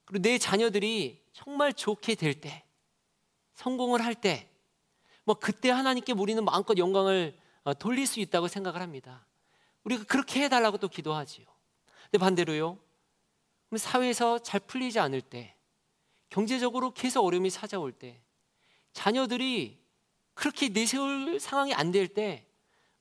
그리고 0.05 0.23
내 0.23 0.39
자녀들이 0.39 1.23
정말 1.33 1.73
좋게 1.73 2.15
될 2.15 2.35
때, 2.41 2.65
성공을 3.55 4.05
할 4.05 4.15
때, 4.15 4.49
뭐 5.25 5.35
그때 5.35 5.71
하나님께 5.71 6.13
우리는 6.13 6.45
마음껏 6.45 6.77
영광을 6.77 7.37
어, 7.65 7.73
돌릴 7.75 8.07
수 8.07 8.21
있다고 8.21 8.47
생각을 8.49 8.83
합니다. 8.83 9.27
우리가 9.85 10.05
그렇게 10.05 10.43
해달라고 10.45 10.77
또 10.79 10.89
기도하지요. 10.89 11.47
근데 12.05 12.19
반대로요. 12.19 12.79
사회에서 13.75 14.39
잘 14.39 14.61
풀리지 14.61 15.01
않을 15.01 15.21
때, 15.23 15.57
경제적으로 16.29 16.93
계속 16.93 17.25
어려움이 17.25 17.51
찾아올 17.51 17.91
때, 17.93 18.21
자녀들이 18.93 19.83
그렇게 20.35 20.69
내세울 20.69 21.41
상황이 21.41 21.73
안 21.75 21.91
될 21.91 22.07
때, 22.07 22.47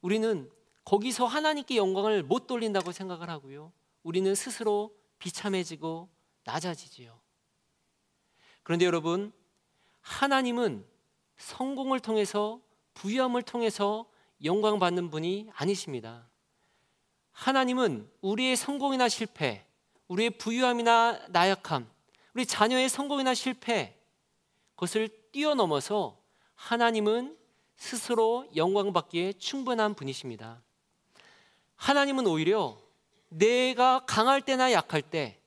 우리는 0.02 0.50
거기서 0.86 1.26
하나님께 1.26 1.78
영광을 1.78 2.24
못 2.24 2.48
돌린다고 2.48 2.92
생각을 2.92 3.30
하고요. 3.30 3.72
우리는 4.04 4.36
스스로 4.36 4.96
비참해지고 5.20 6.10
낮아지지요. 6.44 7.20
그런데 8.64 8.86
여러분, 8.86 9.32
하나님은 10.02 10.86
성공을 11.38 12.00
통해서 12.00 12.62
부유함을 12.94 13.44
통해서 13.44 14.06
영광 14.44 14.80
받는 14.80 15.10
분이 15.10 15.50
아니십니다. 15.54 16.30
하나님은 17.32 18.10
우리의 18.22 18.56
성공이나 18.56 19.10
실패, 19.10 19.66
우리의 20.08 20.32
부유함이나 20.32 21.28
나약함, 21.30 21.90
우리 22.34 22.46
자녀의 22.46 22.90
성공이나 22.90 23.34
실패, 23.34 24.00
그것을 24.76 25.10
뛰어넘어서 25.32 26.20
하나님은 26.56 27.38
스스로 27.76 28.48
영광 28.56 28.94
받기에 28.94 29.34
충분한 29.34 29.94
분이십니다. 29.94 30.63
하나님은 31.84 32.28
오히려 32.28 32.78
내가 33.30 34.06
강할 34.06 34.42
때나 34.42 34.72
약할 34.72 35.02
때, 35.02 35.40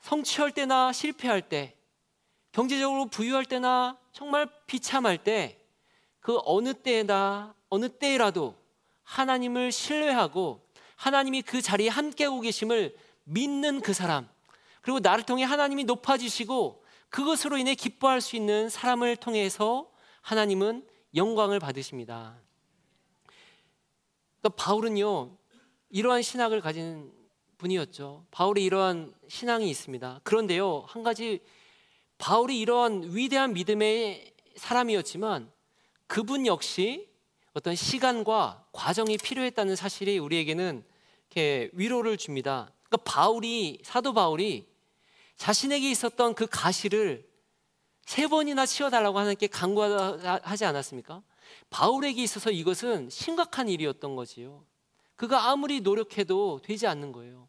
성취할 0.00 0.52
때나 0.52 0.92
실패할 0.92 1.48
때, 1.48 1.76
경제적으로 2.52 3.06
부유할 3.06 3.44
때나 3.44 3.98
정말 4.12 4.48
비참할 4.66 5.18
때 5.18 5.62
그 6.22 6.38
어느 6.44 6.72
때나 6.72 7.54
어느 7.68 7.88
때라도 7.88 8.54
하나님을 9.02 9.72
신뢰하고 9.72 10.64
하나님이 10.96 11.42
그 11.42 11.60
자리에 11.60 11.88
함께하고 11.88 12.40
계심을 12.40 12.96
믿는 13.24 13.80
그 13.80 13.92
사람 13.92 14.28
그리고 14.80 15.00
나를 15.00 15.24
통해 15.24 15.42
하나님이 15.42 15.84
높아지시고 15.84 16.84
그것으로 17.10 17.58
인해 17.58 17.74
기뻐할 17.74 18.20
수 18.20 18.36
있는 18.36 18.68
사람을 18.68 19.16
통해서 19.16 19.90
하나님은 20.22 20.86
영광을 21.14 21.58
받으십니다. 21.58 22.36
그러니까 24.40 24.62
바울은요 24.62 25.36
이러한 25.92 26.22
신학을 26.22 26.62
가진 26.62 27.12
분이었죠. 27.58 28.24
바울이 28.30 28.64
이러한 28.64 29.12
신앙이 29.28 29.68
있습니다. 29.68 30.20
그런데요 30.24 30.86
한 30.88 31.02
가지 31.02 31.40
바울이 32.16 32.58
이러한 32.60 33.14
위대한 33.14 33.52
믿음의 33.52 34.32
사람이었지만 34.56 35.52
그분 36.06 36.46
역시 36.46 37.10
어떤 37.52 37.74
시간과 37.74 38.66
과정이 38.72 39.18
필요했다는 39.18 39.76
사실이 39.76 40.18
우리에게는 40.18 40.82
이렇게 41.26 41.68
위로를 41.74 42.16
줍니다. 42.16 42.72
그러니까 42.84 43.10
바울이 43.10 43.80
사도 43.84 44.14
바울이 44.14 44.66
자신에게 45.36 45.90
있었던 45.90 46.34
그 46.34 46.46
가시를 46.46 47.28
세 48.06 48.28
번이나 48.28 48.64
치워달라고 48.64 49.18
하나님께 49.18 49.48
강구하지 49.48 50.64
않았습니까? 50.64 51.22
바울에게 51.68 52.22
있어서 52.22 52.50
이것은 52.50 53.10
심각한 53.10 53.68
일이었던 53.68 54.16
거지요. 54.16 54.64
그가 55.22 55.50
아무리 55.50 55.80
노력해도 55.80 56.60
되지 56.64 56.88
않는 56.88 57.12
거예요. 57.12 57.48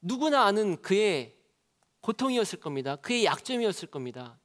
누구나 0.00 0.44
아는 0.44 0.80
그의 0.80 1.36
고통이었을 2.00 2.58
겁니다. 2.58 2.96
그의 2.96 3.26
약점이었을 3.26 3.90
겁니다. 3.90 4.38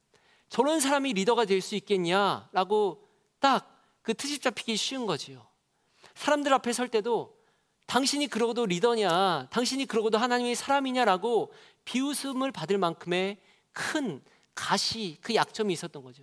저런 0.50 0.78
사람이 0.78 1.14
리더가 1.14 1.46
될 1.46 1.62
수 1.62 1.74
있겠냐라고 1.76 3.02
딱 3.40 3.78
그 4.08 4.14
트집 4.14 4.40
잡히기 4.40 4.74
쉬운 4.78 5.04
거지요. 5.04 5.46
사람들 6.14 6.50
앞에 6.54 6.72
설 6.72 6.88
때도 6.88 7.36
당신이 7.84 8.28
그러고도 8.28 8.64
리더냐, 8.64 9.48
당신이 9.50 9.84
그러고도 9.84 10.16
하나님의 10.16 10.54
사람이냐라고 10.54 11.52
비웃음을 11.84 12.50
받을 12.50 12.78
만큼의 12.78 13.36
큰 13.72 14.22
가시, 14.54 15.18
그 15.20 15.34
약점이 15.34 15.74
있었던 15.74 16.02
거죠. 16.02 16.22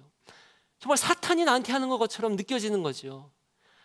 정말 0.79 0.97
사탄이 0.97 1.45
나한테 1.45 1.73
하는 1.73 1.89
것처럼 1.89 2.35
느껴지는 2.35 2.81
거죠. 2.81 3.29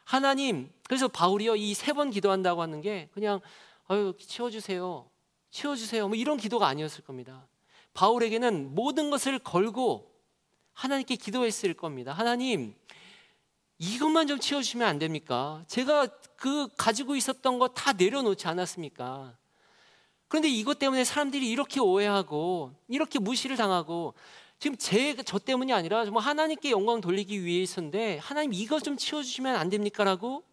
하나님, 0.04 0.70
그래서 0.86 1.08
바울이요, 1.08 1.56
이 1.56 1.72
세 1.74 1.92
번 1.92 2.10
기도한다고 2.10 2.62
하는 2.62 2.80
게 2.80 3.08
그냥, 3.12 3.40
아유, 3.88 4.12
치워주세요. 4.18 5.08
치워주세요. 5.50 6.08
뭐 6.08 6.16
이런 6.16 6.36
기도가 6.36 6.66
아니었을 6.68 7.04
겁니다. 7.04 7.46
바울에게는 7.94 8.74
모든 8.74 9.10
것을 9.10 9.38
걸고 9.38 10.10
하나님께 10.72 11.16
기도했을 11.16 11.74
겁니다. 11.74 12.12
하나님, 12.12 12.74
이것만 13.78 14.26
좀 14.26 14.38
치워주시면 14.38 14.86
안 14.86 14.98
됩니까? 14.98 15.64
제가 15.66 16.06
그 16.36 16.68
가지고 16.76 17.16
있었던 17.16 17.58
거 17.58 17.68
다 17.68 17.92
내려놓지 17.92 18.46
않았습니까? 18.46 19.36
그런데 20.28 20.48
이것 20.48 20.78
때문에 20.78 21.02
사람들이 21.04 21.48
이렇게 21.50 21.80
오해하고 21.80 22.72
이렇게 22.88 23.18
무시를 23.18 23.56
당하고 23.56 24.14
지금 24.60 24.76
제 24.76 25.16
저 25.24 25.38
때문이 25.38 25.72
아니라 25.72 26.04
정말 26.04 26.22
하나님께 26.22 26.70
영광 26.70 27.00
돌리기 27.00 27.44
위해서인데 27.44 28.18
하나님 28.18 28.52
이것 28.52 28.84
좀 28.84 28.96
치워주시면 28.96 29.56
안 29.56 29.70
됩니까라고 29.70 30.44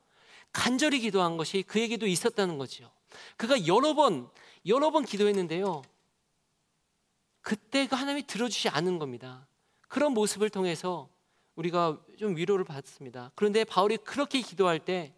간절히 0.54 1.02
기도한 1.02 1.36
것이 1.36 1.62
그에게도 1.62 2.08
있었다는 2.08 2.58
거죠. 2.58 2.90
그가 3.36 3.68
여러 3.68 3.94
번 3.94 4.30
여러 4.66 4.92
번 4.92 5.04
기도했는데요. 5.04 5.82
그때 7.42 7.86
그 7.88 7.96
하나님이 7.96 8.26
들어주지 8.28 8.70
않은 8.70 8.98
겁니다. 8.98 9.46
그런 9.90 10.14
모습을 10.14 10.50
통해서 10.50 11.10
우리가 11.56 12.00
좀 12.18 12.36
위로를 12.36 12.64
받습니다. 12.64 13.32
그런데 13.36 13.66
바울이 13.66 13.98
그렇게 13.98 14.42
기도할 14.42 14.80
때, 14.80 15.14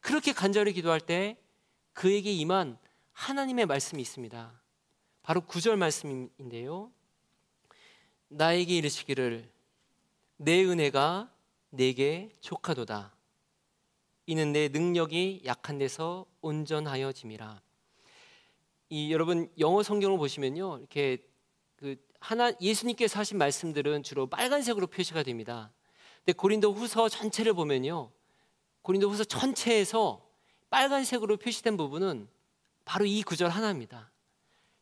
그렇게 0.00 0.32
간절히 0.32 0.72
기도할 0.72 1.00
때 1.00 1.36
그에게 1.92 2.32
임한 2.32 2.78
하나님의 3.12 3.66
말씀이 3.66 4.00
있습니다. 4.00 4.60
바로 5.22 5.40
구절 5.40 5.76
말씀인데요. 5.76 6.92
나에게 8.32 8.76
이르시기를 8.76 9.48
내 10.38 10.64
은혜가 10.64 11.30
내게 11.70 12.30
족하도다. 12.40 13.14
이는 14.26 14.52
내 14.52 14.68
능력이 14.68 15.42
약한 15.44 15.78
데서 15.78 16.26
온전하여짐이라. 16.40 17.60
이 18.88 19.12
여러분 19.12 19.50
영어 19.58 19.82
성경을 19.82 20.18
보시면요. 20.18 20.78
이렇게 20.78 21.18
그 21.76 21.96
하나 22.20 22.52
예수님께서 22.60 23.18
하신 23.18 23.38
말씀들은 23.38 24.02
주로 24.02 24.26
빨간색으로 24.26 24.86
표시가 24.86 25.22
됩니다. 25.22 25.72
근데 26.18 26.32
고린도 26.32 26.72
후서 26.72 27.08
전체를 27.08 27.52
보면요. 27.52 28.10
고린도 28.82 29.10
후서 29.10 29.24
전체에서 29.24 30.24
빨간색으로 30.70 31.36
표시된 31.36 31.76
부분은 31.76 32.28
바로 32.84 33.04
이 33.04 33.22
구절 33.22 33.50
하나입니다. 33.50 34.10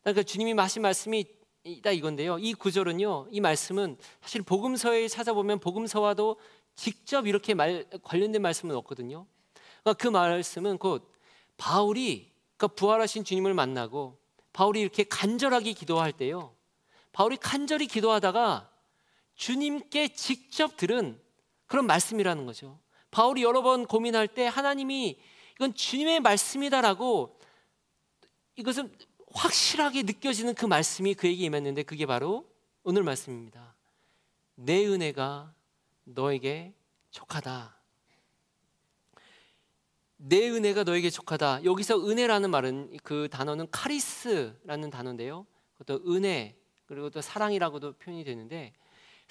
그러니까 0.01 0.23
주님이 0.23 0.53
하신 0.53 0.81
말씀이 0.81 1.25
있다 1.63 1.91
이건데요. 1.91 2.39
이 2.39 2.53
구절은요. 2.53 3.27
이 3.31 3.39
말씀은 3.39 3.97
사실 4.21 4.41
복음서에 4.41 5.07
찾아보면 5.07 5.59
복음서와도 5.59 6.39
직접 6.75 7.27
이렇게 7.27 7.53
말, 7.53 7.85
관련된 8.03 8.41
말씀은 8.41 8.75
없거든요. 8.77 9.27
그러니까 9.83 9.93
그 10.01 10.07
말씀은 10.07 10.77
곧 10.77 11.07
바울이 11.57 12.31
그러니까 12.57 12.75
부활하신 12.75 13.23
주님을 13.23 13.53
만나고 13.53 14.17
바울이 14.53 14.81
이렇게 14.81 15.03
간절하게 15.03 15.73
기도할 15.73 16.11
때요. 16.11 16.55
바울이 17.11 17.37
간절히 17.37 17.87
기도하다가 17.87 18.69
주님께 19.35 20.09
직접 20.09 20.77
들은 20.77 21.19
그런 21.67 21.85
말씀이라는 21.85 22.45
거죠. 22.45 22.79
바울이 23.11 23.43
여러 23.43 23.61
번 23.61 23.85
고민할 23.85 24.27
때 24.27 24.47
하나님이 24.47 25.19
이건 25.55 25.75
주님의 25.75 26.21
말씀이다라고 26.21 27.39
이것은 28.55 28.93
확실하게 29.33 30.03
느껴지는 30.03 30.53
그 30.53 30.65
말씀이 30.65 31.13
그에게 31.13 31.45
임했는데 31.45 31.83
그게 31.83 32.05
바로 32.05 32.49
오늘 32.83 33.03
말씀입니다. 33.03 33.75
내 34.55 34.85
은혜가 34.85 35.53
너에게 36.03 36.73
족하다. 37.11 37.77
내 40.17 40.49
은혜가 40.49 40.83
너에게 40.83 41.09
족하다. 41.09 41.63
여기서 41.63 42.07
은혜라는 42.07 42.51
말은 42.51 42.97
그 43.03 43.27
단어는 43.31 43.69
카리스라는 43.71 44.89
단어인데요. 44.89 45.47
그것도 45.77 46.03
은혜 46.13 46.55
그리고 46.85 47.09
또 47.09 47.21
사랑이라고도 47.21 47.93
표현이 47.93 48.23
되는데 48.23 48.73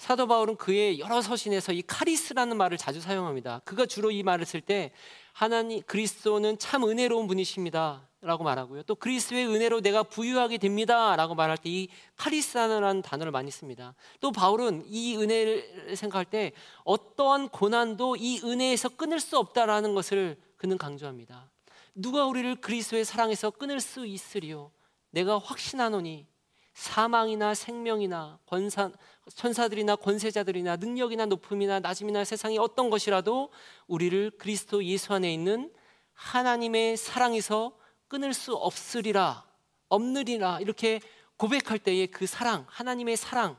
사도 0.00 0.26
바울은 0.26 0.56
그의 0.56 0.98
여러 0.98 1.20
서신에서 1.20 1.74
이 1.74 1.82
카리스라는 1.82 2.56
말을 2.56 2.78
자주 2.78 3.02
사용합니다. 3.02 3.60
그가 3.66 3.84
주로 3.84 4.10
이 4.10 4.22
말을 4.22 4.46
쓸 4.46 4.62
때 4.62 4.92
하나님 5.34 5.82
그리스도는 5.82 6.56
참 6.58 6.84
은혜로운 6.84 7.26
분이십니다. 7.26 8.08
라고 8.22 8.42
말하고요. 8.42 8.84
또 8.84 8.94
그리스도의 8.94 9.46
은혜로 9.46 9.82
내가 9.82 10.02
부유하게 10.02 10.56
됩니다. 10.56 11.14
라고 11.16 11.34
말할 11.34 11.58
때 11.58 11.68
이 11.68 11.88
카리스라는 12.16 13.02
단어를 13.02 13.30
많이 13.30 13.50
씁니다. 13.50 13.94
또 14.20 14.32
바울은 14.32 14.84
이 14.86 15.18
은혜를 15.18 15.94
생각할 15.96 16.24
때 16.24 16.52
어떠한 16.84 17.50
고난도 17.50 18.16
이 18.16 18.40
은혜에서 18.42 18.88
끊을 18.88 19.20
수 19.20 19.36
없다라는 19.36 19.94
것을 19.94 20.38
그는 20.56 20.78
강조합니다. 20.78 21.50
누가 21.94 22.24
우리를 22.24 22.56
그리스도의 22.62 23.04
사랑에서 23.04 23.50
끊을 23.50 23.80
수 23.80 24.06
있으리요? 24.06 24.70
내가 25.10 25.38
확신하노니 25.38 26.26
사망이나 26.72 27.54
생명이나 27.54 28.38
권사, 28.46 28.90
천사들이나 29.34 29.96
권세자들이나 29.96 30.76
능력이나 30.76 31.26
높음이나 31.26 31.80
낮음이나 31.80 32.24
세상의 32.24 32.58
어떤 32.58 32.90
것이라도 32.90 33.50
우리를 33.86 34.32
그리스도 34.32 34.84
예수 34.84 35.12
안에 35.14 35.32
있는 35.32 35.72
하나님의 36.14 36.96
사랑에서 36.96 37.76
끊을 38.08 38.34
수 38.34 38.54
없으리라 38.54 39.46
없느리라 39.88 40.60
이렇게 40.60 41.00
고백할 41.36 41.78
때의 41.78 42.08
그 42.08 42.26
사랑 42.26 42.66
하나님의 42.68 43.16
사랑이 43.16 43.56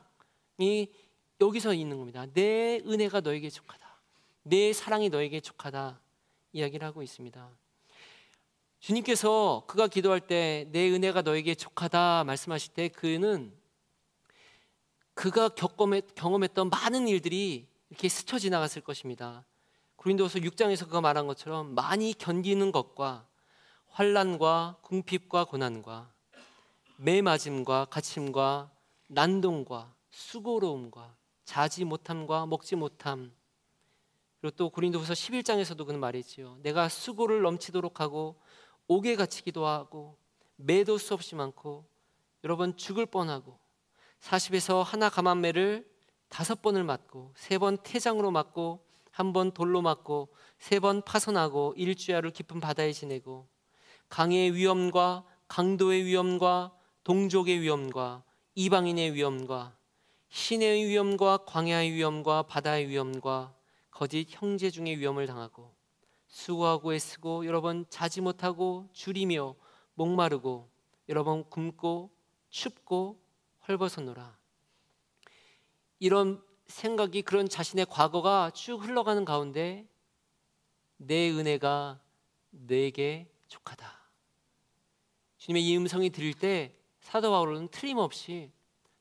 여기서 1.40 1.74
있는 1.74 1.98
겁니다. 1.98 2.26
내 2.32 2.80
은혜가 2.86 3.20
너에게 3.20 3.50
족하다. 3.50 4.00
내 4.44 4.72
사랑이 4.72 5.08
너에게 5.08 5.40
족하다 5.40 6.00
이야기를 6.52 6.86
하고 6.86 7.02
있습니다. 7.02 7.50
주님께서 8.80 9.64
그가 9.66 9.86
기도할 9.86 10.20
때 10.20 10.66
내 10.70 10.90
은혜가 10.90 11.22
너에게 11.22 11.54
족하다 11.54 12.24
말씀하실 12.24 12.74
때 12.74 12.88
그는 12.88 13.52
그가 15.14 15.48
경험했던 15.48 16.70
많은 16.70 17.08
일들이 17.08 17.68
이렇게 17.90 18.08
스쳐 18.08 18.38
지나갔을 18.38 18.82
것입니다. 18.82 19.44
고린도서 19.96 20.40
6장에서 20.40 20.86
그가 20.86 21.00
말한 21.00 21.26
것처럼 21.26 21.74
많이 21.74 22.12
견디는 22.14 22.72
것과 22.72 23.26
환란과 23.88 24.78
궁핍과 24.82 25.44
고난과 25.44 26.12
매맞음과 26.96 27.86
갇힘과 27.86 28.70
난동과 29.08 29.94
수고로움과 30.10 31.14
자지 31.44 31.84
못함과 31.84 32.46
먹지 32.46 32.76
못함 32.76 33.32
그리고 34.40 34.56
또 34.56 34.70
고린도후서 34.70 35.12
11장에서도 35.12 35.86
그는 35.86 36.00
말했지요. 36.00 36.58
내가 36.62 36.88
수고를 36.88 37.42
넘치도록 37.42 38.00
하고 38.00 38.40
옥에 38.88 39.14
갇히기도 39.14 39.66
하고 39.66 40.18
매도 40.56 40.98
수없이 40.98 41.34
많고 41.34 41.86
여러 42.42 42.56
번 42.56 42.76
죽을 42.76 43.06
뻔하고 43.06 43.61
40에서 44.22 44.82
하나 44.82 45.08
감한매를 45.10 45.86
다섯 46.28 46.62
번을 46.62 46.84
맞고 46.84 47.32
세 47.36 47.58
번 47.58 47.76
태장으로 47.78 48.30
맞고 48.30 48.84
한 49.10 49.32
번 49.34 49.50
돌로 49.52 49.82
맞고 49.82 50.28
세 50.58 50.78
번 50.80 51.02
파손하고 51.02 51.74
일주야를 51.76 52.30
깊은 52.30 52.60
바다에 52.60 52.92
지내고 52.92 53.46
강의 54.08 54.54
위험과 54.54 55.24
강도의 55.48 56.04
위험과 56.04 56.72
동족의 57.04 57.60
위험과 57.60 58.22
이방인의 58.54 59.12
위험과 59.14 59.76
신의 60.30 60.86
위험과 60.86 61.38
광야의 61.44 61.92
위험과 61.92 62.44
바다의 62.44 62.88
위험과 62.88 63.54
거짓 63.90 64.26
형제 64.30 64.70
중의 64.70 64.98
위험을 64.98 65.26
당하고 65.26 65.74
수고하고 66.28 66.94
애쓰고 66.94 67.44
여러 67.44 67.60
번 67.60 67.84
자지 67.90 68.22
못하고 68.22 68.88
줄이며 68.92 69.54
목마르고 69.94 70.70
여러 71.10 71.24
번 71.24 71.44
굶고 71.50 72.10
춥고 72.48 73.20
헐벗었노라. 73.68 74.38
이런 75.98 76.42
생각이 76.66 77.22
그런 77.22 77.48
자신의 77.48 77.86
과거가 77.86 78.50
쭉 78.50 78.82
흘러가는 78.82 79.24
가운데 79.24 79.88
내 80.96 81.30
은혜가 81.30 82.00
내게 82.50 83.32
족하다. 83.48 84.00
주님의 85.38 85.66
이 85.66 85.76
음성이 85.76 86.10
들릴 86.10 86.34
때 86.34 86.76
사도 87.00 87.30
바울은 87.30 87.68
틀림없이 87.68 88.52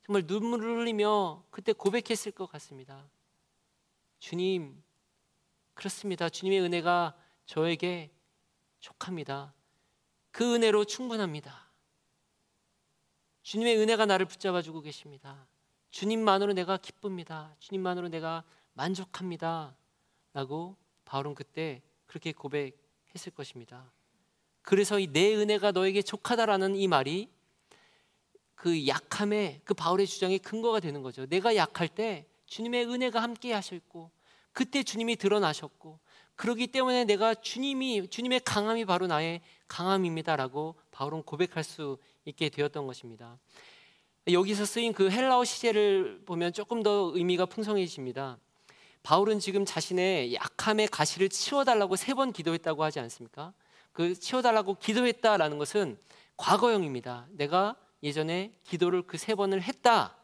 정말 0.05 0.23
눈물을 0.25 0.79
흘리며 0.79 1.45
그때 1.51 1.73
고백했을 1.73 2.31
것 2.31 2.47
같습니다. 2.47 3.09
주님, 4.19 4.83
그렇습니다. 5.73 6.29
주님의 6.29 6.61
은혜가 6.61 7.15
저에게 7.45 8.11
족합니다. 8.79 9.53
그 10.31 10.55
은혜로 10.55 10.85
충분합니다. 10.85 11.70
주님의 13.43 13.77
은혜가 13.77 14.05
나를 14.05 14.25
붙잡아 14.25 14.61
주고 14.61 14.81
계십니다. 14.81 15.47
주님만으로 15.89 16.53
내가 16.53 16.77
기쁩니다. 16.77 17.55
주님만으로 17.59 18.09
내가 18.09 18.43
만족합니다. 18.73 19.75
라고 20.33 20.77
바울은 21.05 21.35
그때 21.35 21.81
그렇게 22.05 22.31
고백했을 22.31 23.31
것입니다. 23.35 23.91
그래서 24.61 24.99
이 24.99 25.07
내 25.07 25.35
은혜가 25.35 25.71
너에게 25.71 26.01
족하다라는 26.01 26.75
이 26.75 26.87
말이 26.87 27.29
그 28.55 28.87
약함의 28.87 29.61
그 29.65 29.73
바울의 29.73 30.05
주장의 30.07 30.39
근거가 30.39 30.79
되는 30.79 31.01
거죠. 31.01 31.25
내가 31.25 31.55
약할 31.55 31.87
때 31.87 32.27
주님의 32.45 32.85
은혜가 32.85 33.21
함께 33.21 33.53
하셨고 33.53 34.11
그때 34.53 34.83
주님이 34.83 35.15
드러나셨고 35.15 35.99
그러기 36.35 36.67
때문에 36.67 37.05
내가 37.05 37.33
주님이 37.33 38.07
주님의 38.09 38.41
강함이 38.41 38.85
바로 38.85 39.07
나의 39.07 39.41
강함입니다라고 39.67 40.75
바울은 40.91 41.23
고백할 41.23 41.63
수 41.63 41.97
있게 42.25 42.49
되었던 42.49 42.85
것입니다. 42.87 43.37
여기서 44.31 44.65
쓰인 44.65 44.93
그 44.93 45.09
헬라어 45.09 45.43
시제를 45.43 46.21
보면 46.25 46.53
조금 46.53 46.83
더 46.83 47.11
의미가 47.15 47.47
풍성해집니다. 47.47 48.37
바울은 49.03 49.39
지금 49.39 49.65
자신의 49.65 50.35
약함의 50.35 50.87
가시를 50.89 51.29
치워달라고 51.29 51.95
세 51.95 52.13
번 52.13 52.31
기도했다고 52.31 52.83
하지 52.83 52.99
않습니까? 52.99 53.53
그 53.91 54.13
치워달라고 54.13 54.75
기도했다라는 54.75 55.57
것은 55.57 55.97
과거형입니다. 56.37 57.27
내가 57.31 57.75
예전에 58.03 58.53
기도를 58.63 59.01
그 59.03 59.17
세 59.17 59.33
번을 59.35 59.61
했다. 59.63 60.15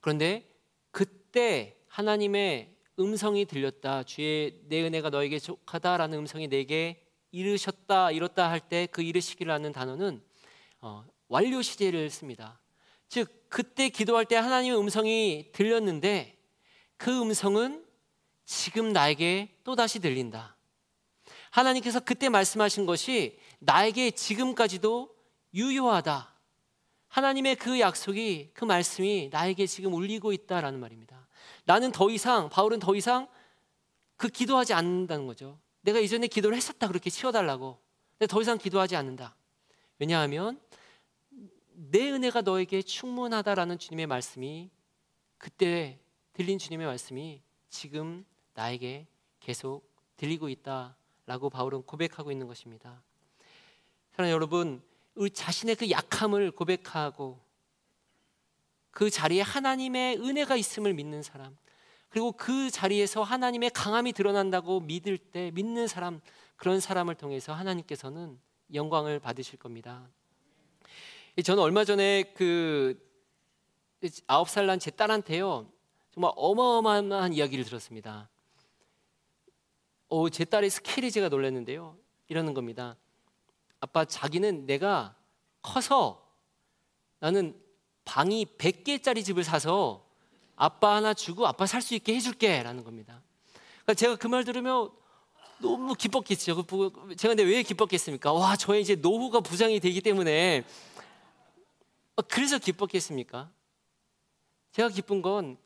그런데 0.00 0.48
그때 0.92 1.76
하나님의 1.88 2.72
음성이 3.00 3.44
들렸다. 3.46 4.04
주의 4.04 4.60
내 4.68 4.82
은혜가 4.82 5.10
너에게 5.10 5.40
족하다라는 5.40 6.18
음성이 6.18 6.46
내게 6.46 7.04
이르셨다, 7.32 8.12
이렇다 8.12 8.48
할 8.48 8.60
때 8.68 8.86
그 8.86 9.02
이르시기라는 9.02 9.72
단어는 9.72 10.22
어, 10.86 11.02
완료 11.28 11.62
시제를 11.62 12.10
씁니다. 12.10 12.60
즉 13.08 13.46
그때 13.48 13.88
기도할 13.88 14.26
때 14.26 14.36
하나님의 14.36 14.78
음성이 14.78 15.50
들렸는데 15.52 16.36
그 16.98 17.22
음성은 17.22 17.86
지금 18.44 18.92
나에게 18.92 19.56
또 19.64 19.76
다시 19.76 19.98
들린다. 19.98 20.58
하나님께서 21.52 22.00
그때 22.00 22.28
말씀하신 22.28 22.84
것이 22.84 23.38
나에게 23.60 24.10
지금까지도 24.10 25.08
유효하다. 25.54 26.34
하나님의 27.08 27.56
그 27.56 27.80
약속이 27.80 28.50
그 28.52 28.66
말씀이 28.66 29.30
나에게 29.32 29.66
지금 29.66 29.94
울리고 29.94 30.34
있다라는 30.34 30.78
말입니다. 30.80 31.26
나는 31.64 31.92
더 31.92 32.10
이상 32.10 32.50
바울은 32.50 32.78
더 32.78 32.94
이상 32.94 33.26
그 34.16 34.28
기도하지 34.28 34.74
않는다는 34.74 35.26
거죠. 35.26 35.58
내가 35.80 35.98
이전에 35.98 36.26
기도를 36.26 36.58
했었다 36.58 36.88
그렇게 36.88 37.08
치워달라고. 37.08 37.80
근데 38.18 38.26
더 38.26 38.42
이상 38.42 38.58
기도하지 38.58 38.96
않는다. 38.96 39.34
왜냐하면 39.98 40.60
내 41.76 42.10
은혜가 42.10 42.42
너에게 42.42 42.82
충분하다라는 42.82 43.78
주님의 43.78 44.06
말씀이 44.06 44.70
그때 45.38 45.98
들린 46.32 46.58
주님의 46.58 46.86
말씀이 46.86 47.42
지금 47.68 48.24
나에게 48.54 49.06
계속 49.40 49.88
들리고 50.16 50.48
있다라고 50.48 51.50
바울은 51.50 51.82
고백하고 51.82 52.30
있는 52.30 52.46
것입니다. 52.46 53.02
사랑 54.12 54.30
여러분, 54.30 54.82
우리 55.16 55.30
자신의 55.30 55.74
그 55.76 55.90
약함을 55.90 56.52
고백하고 56.52 57.40
그 58.92 59.10
자리에 59.10 59.42
하나님의 59.42 60.18
은혜가 60.18 60.54
있음을 60.56 60.94
믿는 60.94 61.22
사람, 61.22 61.56
그리고 62.08 62.30
그 62.30 62.70
자리에서 62.70 63.24
하나님의 63.24 63.70
강함이 63.70 64.12
드러난다고 64.12 64.78
믿을 64.80 65.18
때 65.18 65.50
믿는 65.52 65.88
사람 65.88 66.20
그런 66.54 66.78
사람을 66.78 67.16
통해서 67.16 67.52
하나님께서는 67.52 68.38
영광을 68.72 69.18
받으실 69.18 69.58
겁니다. 69.58 70.08
저는 71.42 71.62
얼마 71.62 71.84
전에 71.84 72.32
그 72.34 72.98
아홉 74.26 74.48
살 74.48 74.66
난 74.66 74.78
제 74.78 74.90
딸한테요 74.90 75.66
정말 76.12 76.30
어마어마한 76.36 77.32
이야기를 77.32 77.64
들었습니다. 77.64 78.28
오, 80.08 80.30
제 80.30 80.44
딸의 80.44 80.70
스케일이 80.70 81.10
제가 81.10 81.28
놀랐는데요. 81.28 81.96
이러는 82.28 82.54
겁니다. 82.54 82.96
아빠 83.80 84.04
자기는 84.04 84.66
내가 84.66 85.16
커서 85.62 86.22
나는 87.18 87.60
방이 88.04 88.46
100개짜리 88.58 89.24
집을 89.24 89.42
사서 89.42 90.04
아빠 90.56 90.94
하나 90.96 91.14
주고 91.14 91.46
아빠 91.48 91.66
살 91.66 91.82
수 91.82 91.94
있게 91.96 92.14
해줄게 92.14 92.62
라는 92.62 92.84
겁니다. 92.84 93.22
그러니까 93.82 93.94
제가 93.94 94.16
그 94.16 94.28
말 94.28 94.44
들으면 94.44 94.90
너무 95.58 95.94
기뻤겠죠. 95.94 96.64
그 96.64 96.90
제가 97.16 97.34
근데 97.34 97.42
왜 97.42 97.62
기뻤겠습니까? 97.62 98.32
와, 98.32 98.54
저의 98.56 98.82
이제 98.82 98.94
노후가 98.94 99.40
부장이 99.40 99.80
되기 99.80 100.00
때문에 100.00 100.64
어, 100.93 100.93
그래서 102.22 102.58
기뻤겠습니까? 102.58 103.50
제가 104.72 104.88
기쁜 104.88 105.22
건 105.22 105.56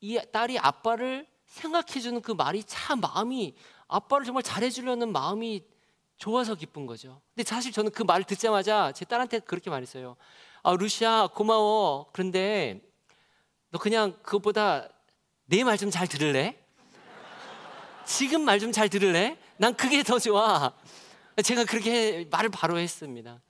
이 0.00 0.18
딸이 0.32 0.58
아빠를 0.58 1.26
생각해주는 1.46 2.20
그 2.22 2.30
말이 2.32 2.62
참 2.64 3.00
마음이 3.00 3.54
아빠를 3.88 4.24
정말 4.26 4.42
잘해주려는 4.42 5.10
마음이 5.12 5.64
좋아서 6.16 6.54
기쁜 6.54 6.86
거죠. 6.86 7.20
근데 7.34 7.48
사실 7.48 7.72
저는 7.72 7.90
그 7.90 8.02
말을 8.02 8.24
듣자마자 8.24 8.92
제 8.92 9.04
딸한테 9.04 9.40
그렇게 9.40 9.70
말했어요. 9.70 10.16
아, 10.62 10.72
루시아 10.72 11.28
고마워. 11.34 12.10
그런데 12.12 12.80
너 13.70 13.78
그냥 13.78 14.16
그것보다 14.22 14.88
내 15.46 15.62
말 15.64 15.76
좀 15.78 15.90
잘 15.90 16.06
들을래? 16.06 16.56
지금 18.04 18.42
말 18.42 18.58
좀 18.60 18.70
잘 18.72 18.88
들을래? 18.88 19.36
난 19.56 19.74
그게 19.74 20.02
더 20.02 20.18
좋아. 20.18 20.72
제가 21.42 21.64
그렇게 21.64 22.26
말을 22.30 22.50
바로 22.50 22.78
했습니다. 22.78 23.40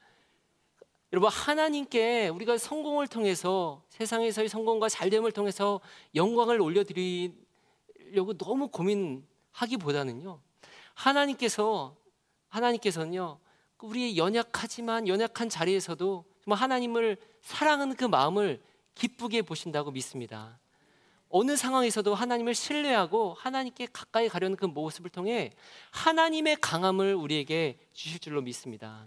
여러분 1.12 1.31
하나님께 1.31 2.29
우리가 2.29 2.59
성공을 2.59 3.09
통해서 3.09 3.83
세상에서의 3.88 4.49
성공과 4.49 4.90
잘됨을 4.90 5.33
통해서 5.33 5.81
영광을 6.14 6.61
올려드리려고 6.61 8.37
너무 8.37 8.68
고민하기보다는요 8.68 10.40
하나님께서 10.92 11.97
하나님께서는요 12.49 13.38
우리의 13.81 14.18
연약하지만 14.18 15.09
연약한 15.09 15.49
자리에서도 15.49 16.25
하나님을 16.47 17.16
사랑하는 17.40 17.97
그 17.97 18.05
마음을 18.05 18.62
기쁘게 18.94 19.42
보신다고 19.42 19.90
믿습니다. 19.92 20.59
어느 21.31 21.57
상황에서도 21.57 22.14
하나님을 22.14 22.55
신뢰하고 22.55 23.35
하나님께 23.35 23.88
가까이 23.92 24.29
가려는 24.29 24.57
그 24.57 24.64
모습을 24.64 25.11
통해 25.11 25.53
하나님의 25.90 26.57
강함을 26.57 27.14
우리에게 27.14 27.79
주실 27.92 28.18
줄로 28.18 28.40
믿습니다. 28.40 29.07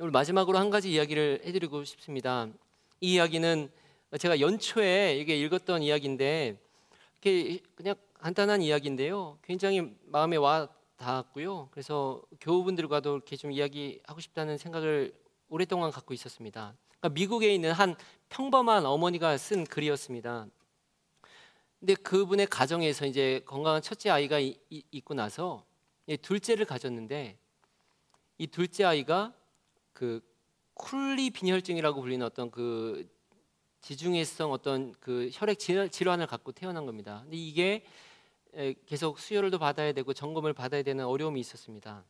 오늘 0.00 0.12
마지막으로 0.12 0.56
한 0.58 0.70
가지 0.70 0.92
이야기를 0.92 1.40
해드리고 1.44 1.82
싶습니다. 1.82 2.46
이 3.00 3.14
이야기는 3.14 3.68
제가 4.16 4.38
연초에 4.38 5.18
이게 5.18 5.36
읽었던 5.36 5.82
이야기인데 5.82 6.56
이렇게 7.20 7.58
그냥 7.74 7.96
간단한 8.14 8.62
이야기인데요. 8.62 9.40
굉장히 9.42 9.92
마음에 10.04 10.36
와 10.36 10.68
닿았고요. 10.98 11.70
그래서 11.72 12.22
교우분들과도 12.40 13.16
이렇게 13.16 13.34
좀 13.36 13.50
이야기하고 13.50 14.20
싶다는 14.20 14.56
생각을 14.56 15.12
오랫동안 15.48 15.90
갖고 15.90 16.14
있었습니다. 16.14 16.76
그러니까 17.00 17.08
미국에 17.08 17.52
있는 17.52 17.72
한 17.72 17.96
평범한 18.28 18.86
어머니가 18.86 19.36
쓴 19.36 19.64
글이었습니다. 19.64 20.46
근데 21.80 21.94
그분의 21.96 22.46
가정에서 22.46 23.04
이제 23.04 23.42
건강한 23.46 23.82
첫째 23.82 24.10
아이가 24.10 24.38
이, 24.38 24.56
이, 24.70 24.80
있고 24.92 25.14
나서 25.14 25.64
둘째를 26.22 26.66
가졌는데 26.66 27.36
이 28.38 28.46
둘째 28.46 28.84
아이가 28.84 29.34
그 29.98 30.20
쿨리 30.74 31.30
빈혈증이라고 31.30 32.00
불리는 32.00 32.24
어떤 32.24 32.52
그 32.52 33.08
지중해성 33.80 34.52
어떤 34.52 34.94
그 35.00 35.28
혈액 35.32 35.58
질환을 35.58 36.28
갖고 36.28 36.52
태어난 36.52 36.86
겁니다. 36.86 37.22
근데 37.24 37.36
이게 37.36 37.84
에, 38.54 38.74
계속 38.86 39.18
수혈도 39.18 39.58
받아야 39.58 39.90
되고 39.90 40.12
점검을 40.12 40.52
받아야 40.52 40.84
되는 40.84 41.04
어려움이 41.04 41.40
있었습니다. 41.40 42.04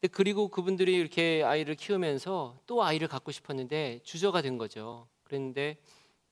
근데 0.00 0.08
그리고 0.08 0.48
그분들이 0.48 0.96
이렇게 0.96 1.44
아이를 1.44 1.76
키우면서 1.76 2.58
또 2.66 2.82
아이를 2.82 3.06
갖고 3.06 3.30
싶었는데 3.30 4.00
주저가 4.02 4.42
된 4.42 4.58
거죠. 4.58 5.06
그랬는데 5.22 5.76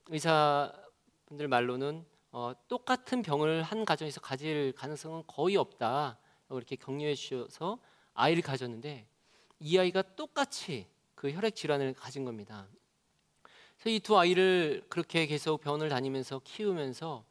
의사분들 0.09 1.47
말로는 1.47 2.05
어, 2.33 2.55
똑같은 2.67 3.23
병을 3.23 3.63
한 3.63 3.85
가정에서 3.85 4.21
가질 4.21 4.73
가능성은 4.73 5.23
거의 5.29 5.57
없다. 5.57 6.19
이렇게 6.51 6.75
격려해 6.75 7.15
주셔서 7.15 7.79
아이를 8.15 8.43
가졌는데 8.43 9.07
이 9.61 9.79
아이가 9.79 10.03
똑같이 10.03 10.87
그 11.15 11.31
혈액 11.31 11.55
질환을 11.55 11.95
가진 11.95 12.25
겁니다. 12.25 12.67
그래서 13.79 13.91
이 13.97 14.01
두 14.01 14.19
아이를 14.19 14.85
그렇게 14.89 15.27
계속 15.27 15.61
병원을 15.61 15.89
다니면서 15.89 16.41
키우면서 16.45 17.25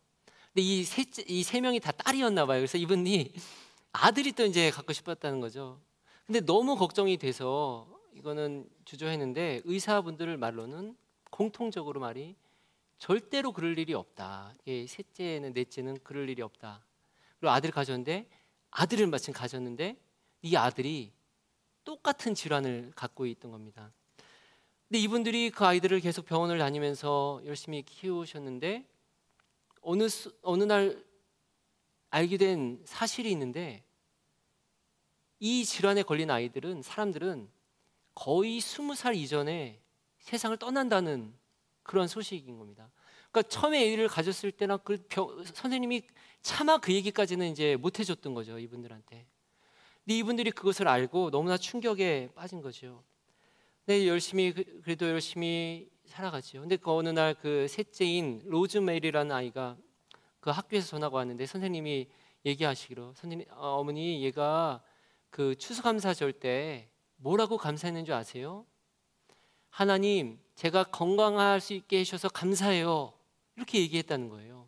근데 0.53 0.61
이 0.61 0.81
세 0.83 1.05
이 1.27 1.43
세 1.43 1.61
명이 1.61 1.79
다 1.79 1.91
딸이었나 1.91 2.45
봐요. 2.45 2.59
그래서 2.59 2.77
이분이 2.77 3.33
아들이 3.91 4.31
또 4.31 4.45
이제 4.45 4.69
갖고 4.71 4.93
싶었다는 4.93 5.39
거죠. 5.39 5.79
근데 6.25 6.39
너무 6.41 6.75
걱정이 6.75 7.17
돼서 7.17 7.87
이거는 8.13 8.69
주저했는데 8.85 9.61
의사분들 9.65 10.37
말로는 10.37 10.95
공통적으로 11.31 11.99
말이 11.99 12.35
절대로 12.97 13.51
그럴 13.51 13.77
일이 13.79 13.93
없다. 13.93 14.53
셋째는 14.87 15.53
넷째는 15.53 15.99
그럴 16.03 16.29
일이 16.29 16.41
없다. 16.41 16.85
그리고 17.39 17.51
아들 17.51 17.71
가졌는데 17.71 18.27
아들을 18.71 19.07
마침 19.07 19.33
가졌는데 19.33 19.97
이 20.41 20.55
아들이 20.55 21.11
똑같은 21.89 22.36
질환을 22.36 22.91
갖고 22.95 23.25
있던 23.25 23.49
겁니다. 23.49 23.91
근데 24.88 24.99
이분들이 24.99 25.49
그 25.49 25.65
아이들을 25.65 25.99
계속 26.02 26.23
병원을 26.23 26.60
다니면서 26.60 27.41
열심히 27.45 27.82
키우셨는데 27.82 28.86
어느 29.82 30.08
어느 30.43 30.63
날 30.65 31.04
알게 32.12 32.38
된 32.38 32.80
사실이 32.86 33.32
있는데 33.32 33.84
이 35.39 35.65
질환에 35.65 36.04
걸린 36.04 36.30
아이들은 36.30 36.84
사람들은 36.84 37.49
거의 38.13 38.60
스무 38.60 38.93
살 38.93 39.15
이전에 39.15 39.82
세상을 40.19 40.56
떠난다는 40.58 41.34
그런 41.82 42.08
소식인 42.08 42.60
겁니다. 42.60 42.91
그러니까 43.32 43.49
처음에 43.49 43.91
애를 43.91 44.08
가졌을 44.08 44.52
때나 44.52 44.78
그 44.78 45.04
병, 45.10 45.43
선생님이 45.43 46.04
차마 46.43 46.78
그 46.78 46.93
얘기까지는 46.93 47.52
이제 47.52 47.78
못 47.78 47.97
해줬던 47.97 48.36
거죠 48.36 48.60
이분들한테. 48.60 49.25
근데 50.09 50.17
이분들이 50.17 50.49
그것을 50.49 50.87
알고 50.87 51.29
너무나 51.29 51.55
충격에 51.55 52.31
빠진 52.33 52.63
거죠. 52.63 53.03
네 53.85 54.07
열심히 54.07 54.51
그, 54.51 54.81
그래도 54.81 55.07
열심히 55.07 55.87
살아가죠. 56.07 56.61
근데 56.61 56.77
그 56.77 56.91
어느 56.91 57.09
날 57.09 57.35
그 57.35 57.67
셋째인 57.67 58.41
로즈메리라는 58.45 59.31
아이가 59.31 59.77
그 60.39 60.49
학교에서 60.49 60.87
전화가 60.87 61.15
왔는데 61.15 61.45
선생님이 61.45 62.07
얘기하시기로 62.43 63.13
선생님 63.13 63.45
어, 63.51 63.77
어머니 63.79 64.23
얘가 64.23 64.81
그 65.29 65.53
추수감사절 65.53 66.33
때 66.33 66.89
뭐라고 67.17 67.57
감사했는 67.57 68.03
줄 68.05 68.15
아세요? 68.15 68.65
하나님, 69.69 70.39
제가 70.55 70.85
건강할 70.85 71.61
수 71.61 71.73
있게 71.73 71.99
해주셔서 71.99 72.29
감사해요. 72.29 73.13
이렇게 73.57 73.79
얘기했다는 73.81 74.29
거예요. 74.29 74.67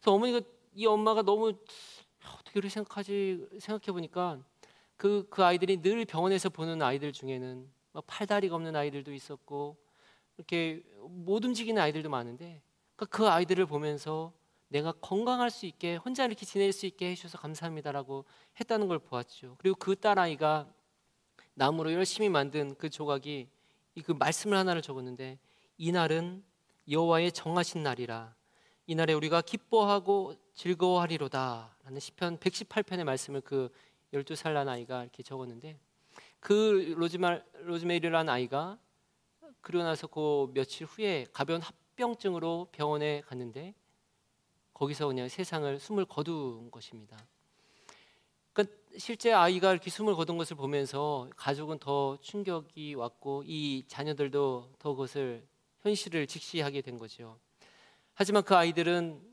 그래서 0.00 0.12
어머니가 0.14 0.40
이 0.74 0.84
엄마가 0.84 1.22
너무 1.22 1.50
어떻게 2.40 2.54
그렇게 2.54 2.68
생각하지 2.70 3.46
생각해 3.60 3.92
보니까 3.92 4.42
그, 5.00 5.26
그 5.30 5.42
아이들이 5.42 5.80
늘 5.80 6.04
병원에서 6.04 6.50
보는 6.50 6.82
아이들 6.82 7.10
중에는 7.10 7.66
팔다리가 8.06 8.54
없는 8.54 8.76
아이들도 8.76 9.14
있었고 9.14 9.78
이렇게 10.36 10.82
못 11.08 11.42
움직이는 11.42 11.80
아이들도 11.80 12.10
많은데 12.10 12.60
그러니까 12.96 13.16
그 13.16 13.26
아이들을 13.26 13.64
보면서 13.64 14.34
내가 14.68 14.92
건강할 14.92 15.48
수 15.48 15.64
있게 15.64 15.96
혼자 15.96 16.26
이렇게 16.26 16.44
지낼 16.44 16.70
수 16.74 16.84
있게 16.84 17.12
해주셔서 17.12 17.38
감사합니다라고 17.38 18.26
했다는 18.60 18.88
걸 18.88 18.98
보았죠. 18.98 19.56
그리고 19.56 19.74
그 19.76 19.96
딸아이가 19.96 20.70
나무로 21.54 21.94
열심히 21.94 22.28
만든 22.28 22.74
그 22.74 22.90
조각이 22.90 23.48
그 24.04 24.12
말씀을 24.12 24.58
하나를 24.58 24.82
적었는데 24.82 25.38
이날은 25.78 26.44
여호와의 26.90 27.32
정하신 27.32 27.82
날이라 27.82 28.34
이날에 28.86 29.14
우리가 29.14 29.40
기뻐하고 29.40 30.34
즐거워하리로다 30.52 31.74
라는 31.84 32.00
시편 32.00 32.36
118편의 32.36 33.04
말씀을 33.04 33.40
그 33.40 33.70
12살 34.12 34.52
난 34.54 34.68
아이가 34.68 35.02
이렇게 35.02 35.22
적었는데 35.22 35.78
그 36.40 36.94
로즈말, 36.96 37.44
로즈메리라는 37.60 38.32
아이가 38.32 38.78
그러고 39.60 39.84
나서 39.84 40.06
그 40.06 40.50
며칠 40.54 40.86
후에 40.86 41.26
가벼운 41.32 41.60
합병증으로 41.60 42.68
병원에 42.72 43.20
갔는데 43.22 43.74
거기서 44.72 45.06
그냥 45.06 45.28
세상을 45.28 45.78
숨을 45.78 46.06
거둔 46.06 46.70
것입니다. 46.70 47.16
그러니까 48.52 48.76
실제 48.96 49.32
아이가 49.32 49.72
이렇게 49.72 49.90
숨을 49.90 50.14
거둔 50.14 50.38
것을 50.38 50.56
보면서 50.56 51.28
가족은 51.36 51.78
더 51.78 52.16
충격이 52.20 52.94
왔고 52.94 53.42
이 53.46 53.84
자녀들도 53.86 54.72
더 54.78 54.90
그것을 54.90 55.46
현실을 55.82 56.26
직시하게 56.26 56.80
된 56.80 56.98
거죠. 56.98 57.38
하지만 58.14 58.42
그 58.42 58.54
아이들은 58.56 59.29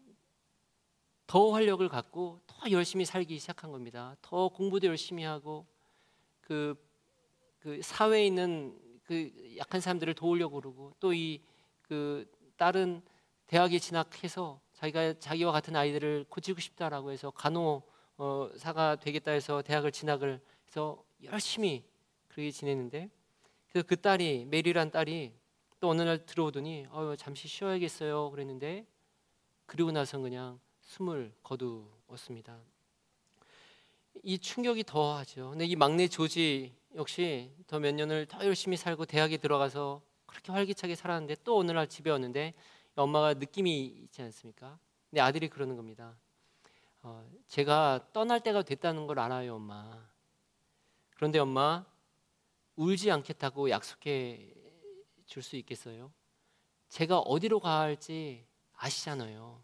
더 1.28 1.52
활력을 1.52 1.90
갖고 1.90 2.40
더 2.48 2.72
열심히 2.72 3.06
살기 3.06 3.38
시작한 3.40 3.72
겁니다. 3.72 4.16
더 4.22 4.50
공부도 4.50 4.88
열심히 4.88 5.24
하고 5.24 5.66
그, 6.42 6.76
그 7.60 7.82
사회에 7.84 8.26
있는 8.26 8.78
그 9.04 9.32
약한 9.58 9.82
사람들을 9.82 10.14
도우려고 10.16 10.60
그러고 10.60 10.94
또 11.00 11.14
이 11.14 11.42
그 11.88 12.30
다른 12.58 13.02
대학에 13.48 13.80
진학해서 13.80 14.60
자기가 14.74 15.20
자기와 15.20 15.52
같은 15.52 15.76
아이들을 15.76 16.26
고치고 16.30 16.60
싶다라고 16.60 17.12
해서 17.12 17.32
간호사가 17.32 18.92
어, 18.92 18.96
되겠다 19.00 19.32
해서 19.32 19.62
대학을 19.62 19.92
진학을 19.92 20.42
해서 20.68 21.04
열심히 21.24 21.86
그렇게 22.28 22.52
지냈는데 22.52 23.10
그래서 23.70 23.88
그 23.88 23.96
딸이 24.00 24.46
메리란 24.46 24.92
딸이 24.92 25.34
또 25.80 25.90
어느 25.90 26.02
날 26.02 26.26
들어오더니 26.26 26.88
어, 26.90 27.16
잠시 27.18 27.48
쉬어야겠어요 27.48 28.32
그랬는데 28.32 28.86
그리고 29.66 29.92
나서 29.92 30.20
그냥 30.20 30.60
숨을 30.88 31.34
거두었습니다. 31.44 32.58
이 34.24 34.40
충격이 34.40 34.84
더하죠. 34.84 35.52
근데 35.52 35.66
이 35.66 35.76
막내 35.76 36.08
조지 36.08 36.74
역시 36.96 37.52
더 37.68 37.80
몇 37.80 37.94
년을 37.94 38.26
더 38.26 38.44
열심히 38.46 38.76
살고 38.78 39.06
대학에 39.06 39.38
들어가서 39.38 40.02
그렇게 40.26 40.52
활기차게 40.52 40.96
살았는데 40.96 41.38
또 41.44 41.60
어느 41.60 41.72
날 41.72 41.88
집에 41.88 42.10
왔는데 42.10 42.54
엄마가 42.96 43.36
느낌이 43.36 43.86
있지 43.86 44.22
않습니까? 44.24 44.80
근데 45.10 45.22
아들이 45.22 45.48
그러는 45.50 45.76
겁니다. 45.76 46.18
어, 47.04 47.24
제가 47.48 48.10
떠날 48.12 48.42
때가 48.42 48.64
됐다는 48.64 49.06
걸 49.08 49.20
알아요, 49.20 49.56
엄마. 49.56 50.04
그런데 51.16 51.38
엄마 51.40 51.86
울지 52.76 53.12
않겠다고 53.12 53.70
약속해 53.70 54.54
줄 55.26 55.44
수 55.44 55.58
있겠어요? 55.58 56.12
제가 56.90 57.20
어디로 57.20 57.60
할지 57.60 58.46
아시잖아요. 58.74 59.62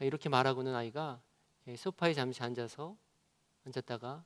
이렇게 0.00 0.28
말하고는 0.28 0.74
아이가 0.74 1.20
소파에 1.76 2.14
잠시 2.14 2.42
앉아서 2.42 2.96
앉았다가 3.66 4.24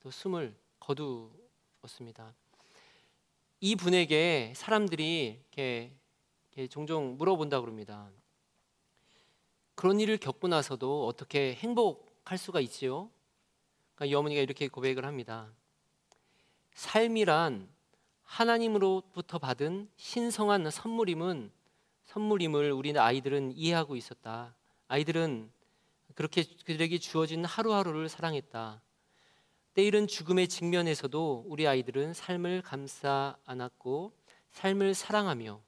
또 0.00 0.10
숨을 0.10 0.56
거두었습니다. 0.80 2.34
이 3.60 3.74
분에게 3.74 4.52
사람들이 4.54 5.42
이렇게 5.52 5.92
종종 6.70 7.16
물어본다 7.18 7.60
그럽니다. 7.60 8.10
그런 9.74 10.00
일을 10.00 10.16
겪고 10.16 10.48
나서도 10.48 11.06
어떻게 11.06 11.54
행복할 11.54 12.38
수가 12.38 12.60
있지요? 12.60 13.10
그러니까 13.94 14.12
이 14.12 14.14
어머니가 14.14 14.40
이렇게 14.40 14.68
고백을 14.68 15.04
합니다. 15.04 15.52
삶이란 16.74 17.68
하나님으로부터 18.22 19.38
받은 19.38 19.90
신성한 19.96 20.70
선물임은 20.70 21.52
선물임을 22.04 22.72
우리 22.72 22.98
아이들은 22.98 23.52
이해하고 23.52 23.96
있었다. 23.96 24.55
아이들은 24.88 25.50
그렇게 26.14 26.44
그들에게 26.44 26.98
주어진 26.98 27.44
하루하루를 27.44 28.08
사랑했다. 28.08 28.80
때이른 29.74 30.06
죽음의 30.06 30.48
직면에서도 30.48 31.44
우리 31.46 31.66
아이들은 31.66 32.14
삶을 32.14 32.62
감싸 32.62 33.36
안았고 33.44 34.16
삶을 34.50 34.94
사랑하며 34.94 35.60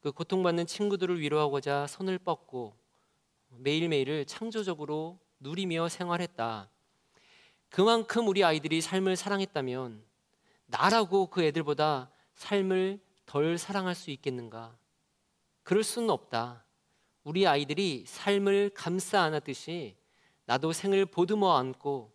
그 0.00 0.12
고통받는 0.12 0.66
친구들을 0.66 1.20
위로하고자 1.20 1.88
손을 1.88 2.18
뻗고 2.18 2.76
매일매일을 3.48 4.24
창조적으로 4.24 5.18
누리며 5.40 5.88
생활했다. 5.88 6.70
그만큼 7.68 8.28
우리 8.28 8.44
아이들이 8.44 8.80
삶을 8.80 9.16
사랑했다면 9.16 10.02
나라고 10.66 11.26
그 11.26 11.42
애들보다 11.42 12.10
삶을 12.34 13.00
덜 13.26 13.58
사랑할 13.58 13.94
수 13.94 14.10
있겠는가? 14.10 14.78
그럴 15.64 15.82
수는 15.82 16.08
없다. 16.08 16.64
우리 17.28 17.46
아이들이 17.46 18.04
삶을 18.06 18.70
감싸 18.72 19.20
안았듯이 19.20 19.94
나도 20.46 20.72
생을 20.72 21.04
보듬어 21.04 21.58
안고 21.58 22.10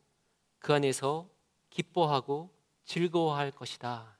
그 0.58 0.74
안에서 0.74 1.30
기뻐하고 1.70 2.50
즐거워할 2.84 3.52
것이다. 3.52 4.18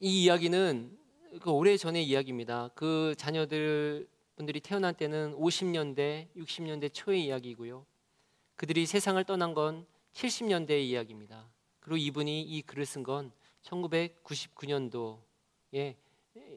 이 0.00 0.24
이야기는 0.24 0.98
그 1.42 1.50
오래 1.50 1.76
전의 1.76 2.08
이야기입니다. 2.08 2.70
그 2.74 3.14
자녀들 3.18 4.08
분들이 4.34 4.60
태어난 4.60 4.94
때는 4.94 5.36
50년대, 5.36 6.28
60년대 6.34 6.94
초의 6.94 7.26
이야기고요. 7.26 7.84
그들이 8.56 8.86
세상을 8.86 9.22
떠난 9.24 9.52
건 9.52 9.84
70년대의 10.14 10.84
이야기입니다. 10.84 11.50
그리고 11.80 11.98
이분이 11.98 12.44
이 12.44 12.62
글을 12.62 12.86
쓴 12.86 13.02
건 13.02 13.30
1999년도에 13.60 15.96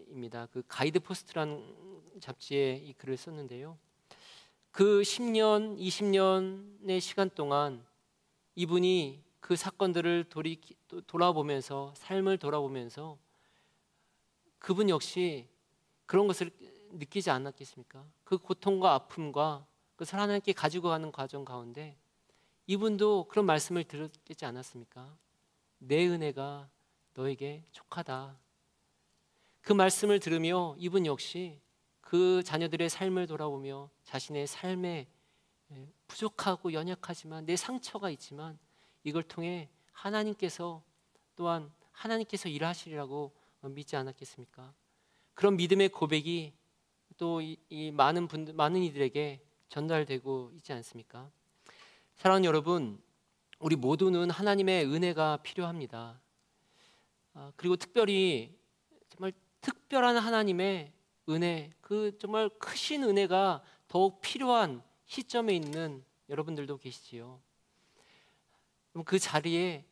입니다. 0.08 0.48
그 0.54 0.63
가이드 0.70 1.02
포스트라는 1.02 1.95
잡지에 2.19 2.82
이 2.84 2.93
글을 2.93 3.17
썼는데요. 3.17 3.78
그 4.71 5.01
10년, 5.01 5.78
20년의 5.80 6.99
시간 6.99 7.30
동안 7.30 7.86
이분이 8.56 9.23
그 9.39 9.56
사건들을 9.56 10.25
돌이, 10.25 10.60
돌아보면서 11.08 11.93
삶을 11.95 12.38
돌아보면서 12.38 13.17
그분 14.60 14.89
역시 14.89 15.47
그런 16.06 16.28
것을 16.28 16.51
느끼지 16.91 17.30
않았겠습니까? 17.30 18.06
그 18.23 18.38
고통과 18.38 18.93
아픔과 18.93 19.65
그것을 19.93 20.19
하나님께 20.19 20.54
가지고 20.54 20.89
가는 20.89 21.12
과정 21.12 21.45
가운데 21.45 21.97
이분도 22.67 23.28
그런 23.30 23.45
말씀을 23.45 23.84
들었지 23.84 24.45
않았습니까? 24.45 25.15
내 25.78 26.08
은혜가 26.08 26.67
너에게 27.13 27.63
촉하다. 27.71 28.38
그 29.62 29.73
말씀을 29.73 30.19
들으며 30.19 30.75
이분 30.78 31.06
역시 31.06 31.60
그 32.15 32.43
자녀들의 32.43 32.89
삶을 32.89 33.28
돌아보며 33.28 33.89
자신의 34.06 34.47
삶에 34.47 35.06
예, 35.71 35.88
부족하고 36.08 36.71
연약하지만 36.71 37.45
내 37.45 37.58
상처가 37.58 38.10
있지만 38.10 38.58
이걸 39.04 39.21
통해 39.21 39.67
하나님께서 39.91 40.82
또한 41.36 41.69
하나님께서 41.91 42.47
일하시리라고 42.47 43.34
믿지 43.63 43.97
않았겠습니까? 43.97 44.73
그런 45.34 45.58
믿음의 45.58 45.89
고백이 45.89 46.54
또 47.17 47.41
이 47.41 47.58
이 47.69 47.91
많은 47.91 48.30
분들 48.30 48.54
많은 48.54 48.82
이들에게 48.82 49.41
전달되고 49.67 50.54
있지 50.56 50.71
않습니까? 50.71 51.30
사랑하는 52.15 52.45
여러분, 52.45 53.01
우리 53.60 53.75
모두는 53.75 54.30
하나님의 54.30 54.86
은혜가 54.86 55.39
필요합니다. 55.43 56.21
아, 57.34 57.51
그리고 57.58 57.75
특별히 57.75 58.58
정말 59.10 59.34
특별한 59.60 60.15
하나님의 60.15 60.95
은혜, 61.30 61.72
그 61.82 62.18
정말 62.20 62.50
크신 62.50 63.04
은혜가 63.04 63.64
더욱 63.88 64.22
필요한 64.22 64.82
시점에 65.06 65.56
있는 65.56 66.04
여러분들도 66.30 66.78
계시지요. 66.78 67.40
그 69.06 69.20
자리에 69.20 69.86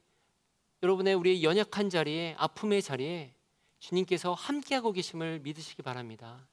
여러분의 0.81 1.13
우리의 1.15 1.43
연약한 1.43 1.89
자리에 1.89 2.35
아픔의 2.37 2.81
자리에 2.81 3.33
주님께서 3.79 4.33
함께하고 4.33 4.91
계심을 4.91 5.39
믿으시기 5.39 5.81
바랍니다. 5.81 6.45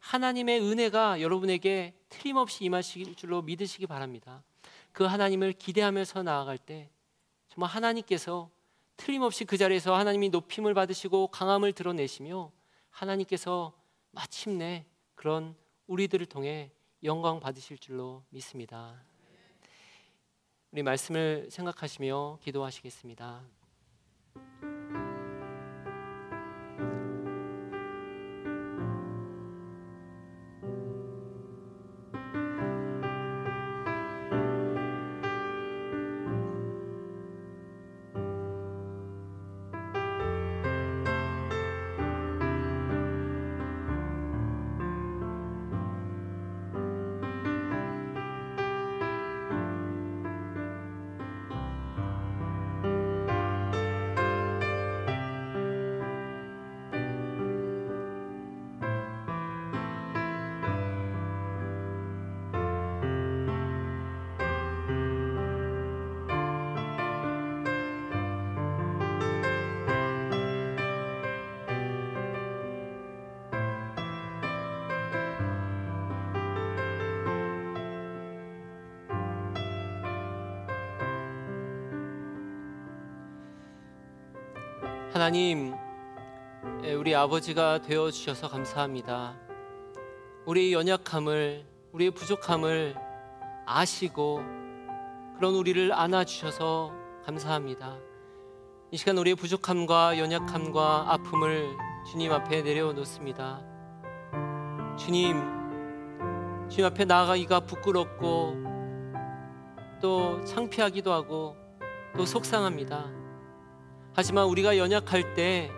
하나님의 0.00 0.60
은혜가 0.60 1.20
여러분에게 1.20 1.94
틀림없이 2.08 2.64
임하실 2.64 3.14
줄로 3.16 3.42
믿으시기 3.42 3.86
바랍니다. 3.86 4.42
그 4.92 5.04
하나님을 5.04 5.52
기대하면서 5.52 6.22
나아갈 6.22 6.58
때 6.58 6.90
정말 7.48 7.70
하나님께서 7.70 8.50
틀림없이 8.96 9.44
그 9.44 9.56
자리에서 9.56 9.94
하나님이 9.94 10.28
높임을 10.30 10.74
받으시고 10.74 11.28
강함을 11.28 11.72
드러내시며 11.72 12.50
하나님께서 12.90 13.72
마침내 14.12 14.86
그런 15.14 15.54
우리들을 15.86 16.26
통해 16.26 16.72
영광 17.02 17.40
받으실 17.40 17.78
줄로 17.78 18.24
믿습니다. 18.30 19.02
우리 20.72 20.82
말씀을 20.82 21.48
생각하시며 21.50 22.38
기도하시겠습니다. 22.42 23.59
하나님, 85.20 85.74
우리 86.96 87.14
아버지가 87.14 87.82
되어 87.82 88.10
주셔서 88.10 88.48
감사합니다. 88.48 89.36
우리의 90.46 90.72
연약함을, 90.72 91.66
우리의 91.92 92.10
부족함을 92.12 92.94
아시고 93.66 94.40
그런 95.36 95.56
우리를 95.56 95.92
안아 95.92 96.24
주셔서 96.24 96.94
감사합니다. 97.26 97.98
이 98.92 98.96
시간 98.96 99.18
우리의 99.18 99.36
부족함과 99.36 100.16
연약함과 100.16 101.12
아픔을 101.12 101.76
주님 102.10 102.32
앞에 102.32 102.62
내려놓습니다. 102.62 103.60
주님, 104.96 105.36
주님 106.70 106.86
앞에 106.86 107.04
나아가기가 107.04 107.60
부끄럽고 107.60 108.56
또 110.00 110.42
창피하기도 110.44 111.12
하고 111.12 111.56
또 112.16 112.24
속상합니다. 112.24 113.20
하지만 114.20 114.44
우리가 114.44 114.76
연약할 114.76 115.34
때 115.34 115.70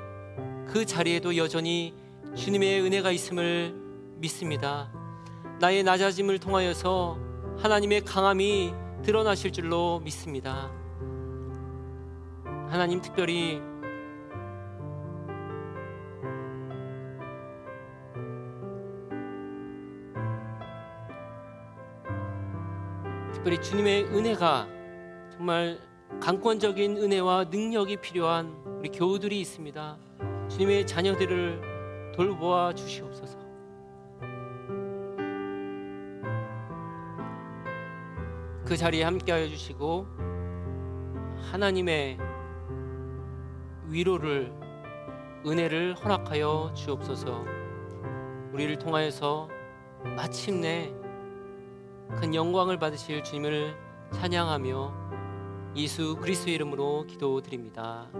그 0.73 0.87
자리에도 0.87 1.37
여전히 1.37 1.95
주님의 2.35 2.81
은혜가 2.81 3.11
있음을 3.11 3.75
믿습니다. 4.17 4.91
나의 5.61 5.83
낮아짐을 5.83 6.39
통하여서 6.39 7.19
하나님의 7.59 8.01
강함이 8.07 8.73
드러나실 9.03 9.53
줄로 9.53 10.01
믿습니다. 10.01 10.73
하나님 12.71 13.03
특별히 13.03 13.61
특별히 23.35 23.61
주님의 23.61 24.05
은혜가 24.05 24.67
정말 25.37 25.92
강권적인 26.21 26.97
은혜와 26.99 27.45
능력이 27.45 27.97
필요한 27.97 28.55
우리 28.79 28.91
교우들이 28.91 29.41
있습니다. 29.41 29.97
주님의 30.49 30.87
자녀들을 30.87 32.13
돌보아 32.15 32.75
주시옵소서. 32.75 33.39
그 38.65 38.77
자리에 38.77 39.03
함께하여 39.03 39.49
주시고 39.49 40.07
하나님의 41.51 42.19
위로를 43.89 44.53
은혜를 45.45 45.95
허락하여 45.95 46.73
주옵소서. 46.75 47.45
우리를 48.53 48.79
통하여서 48.79 49.49
마침내 50.17 50.93
큰 52.17 52.35
영광을 52.35 52.79
받으실 52.79 53.23
주님을 53.25 53.77
찬양하며 54.13 55.02
예수 55.75 56.17
그리스도의 56.17 56.57
이름으로 56.57 57.07
기도드립니다. 57.07 58.11